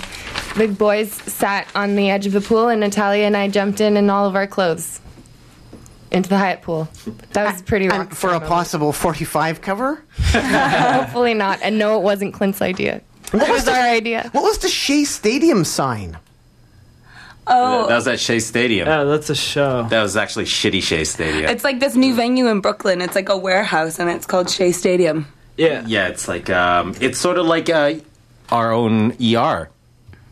[0.57, 3.97] the boys sat on the edge of the pool, and Natalia and I jumped in
[3.97, 4.99] in all of our clothes
[6.11, 6.89] into the Hyatt pool.
[7.31, 8.49] That was pretty rock and for a moment.
[8.49, 10.03] possible 45 cover?
[10.19, 11.59] Hopefully not.
[11.61, 13.01] And no, it wasn't Clint's idea.
[13.31, 14.27] It was our idea.
[14.33, 16.17] What was the Shea Stadium sign?
[17.47, 17.87] Oh.
[17.87, 18.87] That was at Shea Stadium.
[18.87, 19.87] Yeah, that's a show.
[19.89, 21.49] That was actually shitty Shea Stadium.
[21.49, 23.01] It's like this new venue in Brooklyn.
[23.01, 25.27] It's like a warehouse, and it's called Shea Stadium.
[25.59, 25.83] Yeah.
[25.85, 27.95] Yeah, it's like um, it's sort of like uh,
[28.49, 29.69] our own ER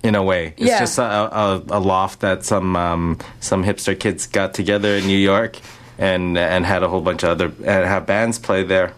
[0.04, 0.54] in a way.
[0.58, 0.80] It's Yeah.
[0.80, 5.18] just a, a, a loft that some um, some hipster kids got together in New
[5.18, 5.58] York
[5.98, 8.94] and and had a whole bunch of other and have bands play there,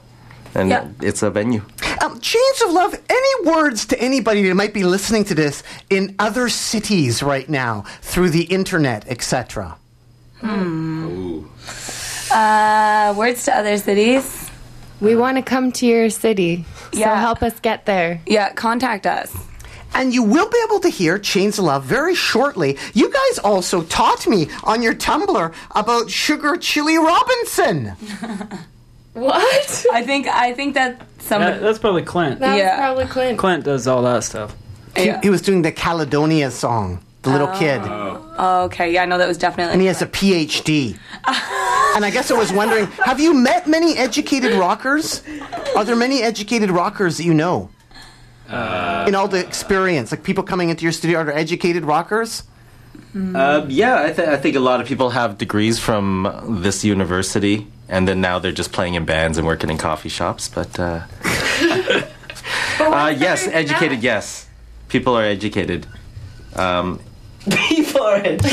[0.53, 0.87] and Yeah.
[1.01, 1.63] it's a venue.
[2.01, 6.15] Um, Chains of Love, any words to anybody that might be listening to this in
[6.19, 9.77] other cities right now through the internet, etc.?
[12.31, 14.48] Uh, words to other cities.
[15.01, 17.19] We want to come to your city, so Yeah.
[17.19, 18.21] help us get there.
[18.25, 19.31] Yeah, contact us.
[19.93, 22.77] And you will be able to hear Chains of Love very shortly.
[22.93, 27.93] You guys also taught me on your Tumblr about Sugar Chile Robinson.
[29.13, 29.85] What?
[29.91, 31.53] I think I think that somebody.
[31.53, 32.39] That- that's probably Clint.
[32.39, 32.77] That Yeah.
[32.77, 33.37] probably Clint.
[33.39, 34.53] Clint does all that stuff.
[34.95, 35.19] He, Yeah.
[35.21, 37.81] he was doing the Caledonia song, the little kid.
[37.83, 39.73] Oh, okay, yeah, I know that was definitely.
[39.73, 40.97] And he has a PhD.
[41.95, 45.23] and I guess I was wondering have you met many educated rockers?
[45.75, 47.69] Are there many educated rockers that you know?
[48.49, 52.43] In all the experience, like people coming into your studio, are there educated rockers?
[53.15, 57.67] Uh, yeah, I, th- I think a lot of people have degrees from this university,
[57.87, 60.47] and then now they're just playing in bands and working in coffee shops.
[60.47, 61.03] But, uh,
[62.79, 64.01] uh, yes, educated.
[64.01, 64.47] Yes,
[64.89, 65.87] people are educated.
[66.55, 66.99] Um,
[67.49, 68.43] People it.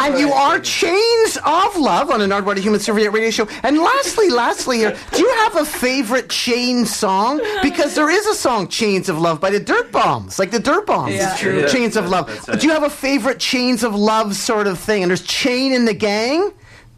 [0.00, 3.48] And you are Chains of Love on an Nardwuar Human Serviette radio show.
[3.62, 7.40] And lastly, lastly here, do you have a favorite Chain song?
[7.62, 10.38] Because there is a song, Chains of Love, by the Dirtbombs.
[10.38, 11.14] Like the Dirtbombs.
[11.14, 11.36] Yeah.
[11.36, 11.68] true.
[11.68, 12.26] Chains of Love.
[12.46, 12.60] That's.
[12.60, 15.02] Do you have a favorite Chains of Love sort of thing?
[15.02, 16.52] And there's Chain and the Gang?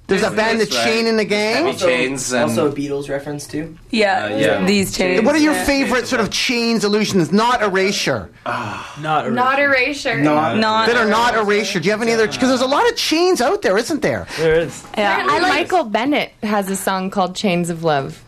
[0.07, 0.93] There's a band that's That's right.
[0.93, 1.65] Chain and the Gang?
[1.65, 3.77] Heavy Chains and also a Beatles reference too.
[3.91, 4.65] yeah, Uh, yeah.
[4.67, 5.25] these chains.
[5.25, 7.33] What are your favorite sort of Chains illusions?
[7.33, 8.31] Not Erasure.
[8.45, 9.01] Not,
[9.33, 10.19] Not erasure.
[10.21, 10.57] Not
[10.87, 11.81] That are not Erasure.
[11.81, 12.27] Do you have any other?
[12.27, 14.27] Because there's a lot of chains out there, isn't there?
[14.37, 14.85] There is.
[14.97, 18.23] Yeah, I like Michael Bennett has a song called Chains of Love,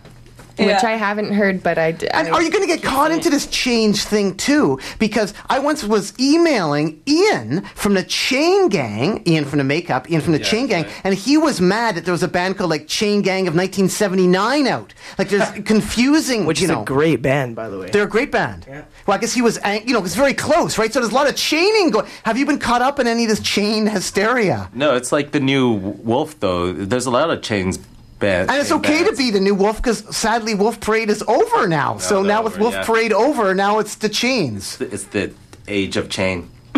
[0.58, 3.46] which I haven't heard, but I And are you going to get caught into this
[3.46, 4.78] change thing too?
[4.98, 10.20] Because I once was emailing Ian from the Chain Gang, Ian from the Makeup, Ian
[10.20, 12.86] from the Chain Gang, and he was mad that there was a band called like
[12.88, 14.94] Chain Gang of 1979 out.
[15.18, 16.82] Like there's confusing, Which you is know.
[16.82, 17.90] a great band, by the way.
[17.90, 18.66] they're a great band.
[19.06, 20.92] Well, I guess he was, ang- you know, it's very close, right?
[20.92, 22.06] So there's a lot of chaining going.
[22.24, 24.70] Have you been caught up in any of this chain hysteria?
[24.74, 26.72] no, it's like the new Wolf, though.
[26.72, 27.78] There's a lot of chains
[28.18, 28.50] bands.
[28.50, 31.98] And it's okay to be the new Wolf because sadly Wolf Parade is over now.
[31.98, 32.84] so no, now with Wolf yeah.
[32.84, 34.80] Parade over, now it's the chains.
[34.80, 35.32] It's the
[35.68, 36.50] age of chain.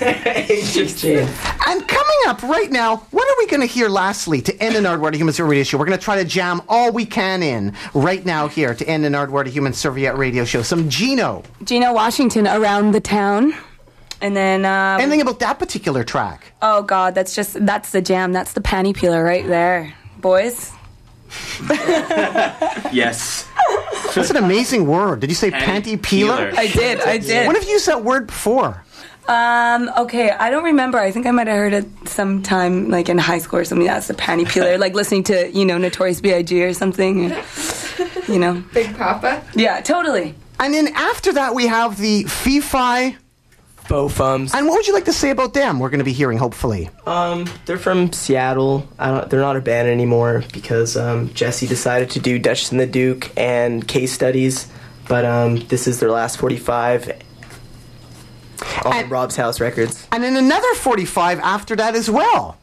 [0.00, 1.28] Age of chain.
[1.66, 4.84] And coming up right now, what are we going to hear lastly to end an
[4.84, 5.78] Nardwuar Human Serviette Radio Show?
[5.78, 9.04] We're going to try to jam all we can in right now here to end
[9.04, 10.62] an Nardwuar Human Serviette Radio Show.
[10.62, 11.42] Some Gino.
[11.64, 13.52] Gino Washington around the town,
[14.20, 16.52] and then um, Anything about that particular track?
[16.62, 18.32] oh god, that's just that's the jam.
[18.32, 20.72] That's the panty peeler right there, boys.
[22.92, 23.46] Yes.
[24.14, 25.20] That's an amazing word.
[25.20, 26.36] Did you say panty, Panty peeler?
[26.50, 26.52] peeler.
[26.60, 27.46] I did, I did.
[27.46, 28.82] When have you used that word before?
[29.28, 30.98] Um, okay, I don't remember.
[30.98, 33.86] I think I might have heard it sometime, like in high school or something.
[33.86, 36.62] That's the panty peeler, like listening to you know Notorious B.I.G.
[36.62, 37.30] or something.
[38.28, 39.42] You know, Big Poppa.
[39.54, 40.34] yeah, totally.
[40.60, 43.16] And then after that, we have the Fee-Fi.
[43.88, 44.52] Faux Fums.
[44.54, 45.78] And what would you like to say about them?
[45.78, 46.90] We're going to be hearing, hopefully.
[47.06, 48.88] Um, they're from Seattle.
[48.98, 52.80] I don't, they're not a band anymore because um, Jesse decided to do Duchess and
[52.80, 54.68] the Duke and case studies.
[55.08, 57.22] But um, this is their last 45
[58.84, 60.06] on And- Rob's House Records.
[60.10, 62.58] And then another 45 after that as well.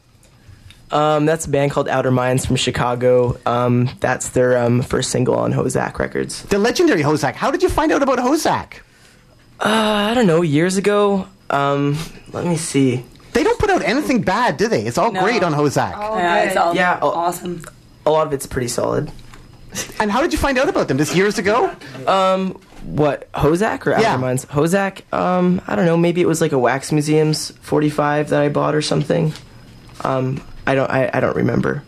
[0.90, 3.38] Um, that's a band called Outer Minds from Chicago.
[3.46, 6.42] Um, that's their um, first single on HoZac Records.
[6.44, 7.34] The legendary HoZac.
[7.34, 8.74] How did you find out about HoZac?
[9.60, 11.26] Uh, I don't know, years ago.
[11.50, 11.96] Um,
[12.32, 13.04] let me see.
[13.32, 14.82] They don't put out anything bad, do they?
[14.82, 15.22] It's all No.
[15.22, 15.90] great on HoZac.
[15.92, 17.10] yeah, it's all Yeah, oh.
[17.10, 17.62] awesome.
[18.06, 19.10] A lot of it's pretty solid.
[19.98, 20.98] And how did you find out about them?
[20.98, 21.70] Just years ago?
[22.84, 24.10] What HoZac or Yeah.
[24.12, 24.44] Outer Minds?
[24.46, 25.00] HoZac.
[25.12, 25.96] Um, I don't know.
[25.96, 29.32] Maybe it was like a Wax Museum's 45 that I bought or something.
[30.02, 30.90] Um, I don't.
[30.90, 31.82] I, I don't remember.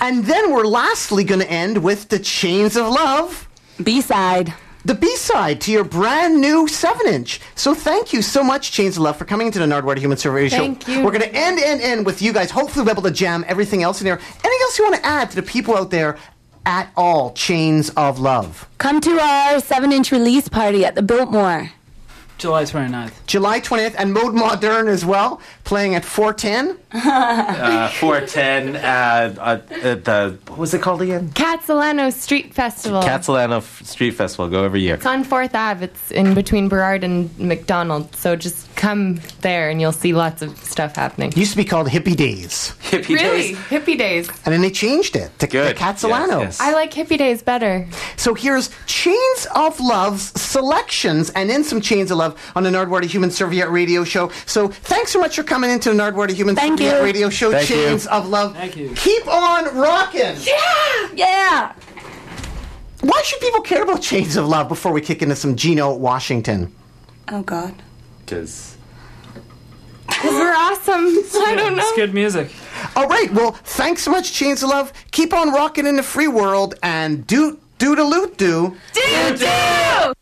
[0.00, 3.48] And then we're lastly going to end with the Chains of Love.
[3.82, 4.52] B side.
[4.84, 7.40] The B-side to your brand new 7-inch.
[7.54, 10.52] So thank you so much, Chains of Love, for coming into the Nardwuar Human Serviette
[10.52, 10.58] Show.
[10.58, 11.04] Thank you.
[11.04, 12.50] We're going to end, end, end with you guys.
[12.50, 14.18] Hopefully we'll be able to jam everything else in there.
[14.18, 16.16] Anything else you want to add to the people out there
[16.64, 18.68] at all, Chains of Love?
[18.78, 21.70] Come to our seven-inch release party at the Biltmore.
[22.38, 23.12] July 29th.
[23.26, 25.42] July 20th and Mode Moderne as well.
[25.70, 26.78] Playing at 410.
[26.92, 28.80] Uh, 410 uh,
[29.38, 31.30] uh, at the, what was it called again?
[31.30, 33.00] Khatsahlano Street Festival.
[33.00, 34.48] Khatsahlano F- Street Festival.
[34.48, 34.96] Go every year.
[34.96, 35.84] It's on Fourth Ave.
[35.84, 38.12] It's in between Burrard and McDonald.
[38.16, 41.30] So just come there and you'll see lots of stuff happening.
[41.36, 43.54] Used to be called Hippie Days, Hippie really?
[43.54, 43.56] days.
[43.68, 44.28] Hippie days.
[44.44, 46.40] and then they changed it to, to Khatsahlano.
[46.40, 46.60] Yes, yes.
[46.60, 47.86] I like hippie days better.
[48.16, 53.04] So here's Chains of Love's selections, and then some Chains of Love on the Nardwuar
[53.04, 54.30] Human Serviette Radio Show.
[54.46, 57.04] So thanks so much for coming into the Nardwuar Human Thank Serviette you.
[57.04, 57.50] Radio Show.
[57.50, 57.76] Thank you.
[57.76, 58.54] Chains of Love.
[58.54, 58.92] Thank you.
[58.96, 60.36] Keep on rocking.
[60.40, 61.08] Yeah.
[61.14, 61.72] Yeah.
[63.02, 66.74] Why should people care about Chains of Love before we kick into some Gino Washington?
[67.28, 67.74] Oh God.
[68.24, 68.76] Because
[70.06, 71.04] Because we're awesome.
[71.42, 71.82] I don't know.
[71.82, 72.50] It's good music.
[72.96, 73.30] All right.
[73.32, 74.92] Well, thanks so much, Chains of Love.
[75.10, 78.76] Keep on rocking in the free world and do do to loot do.
[78.92, 80.12] Do do.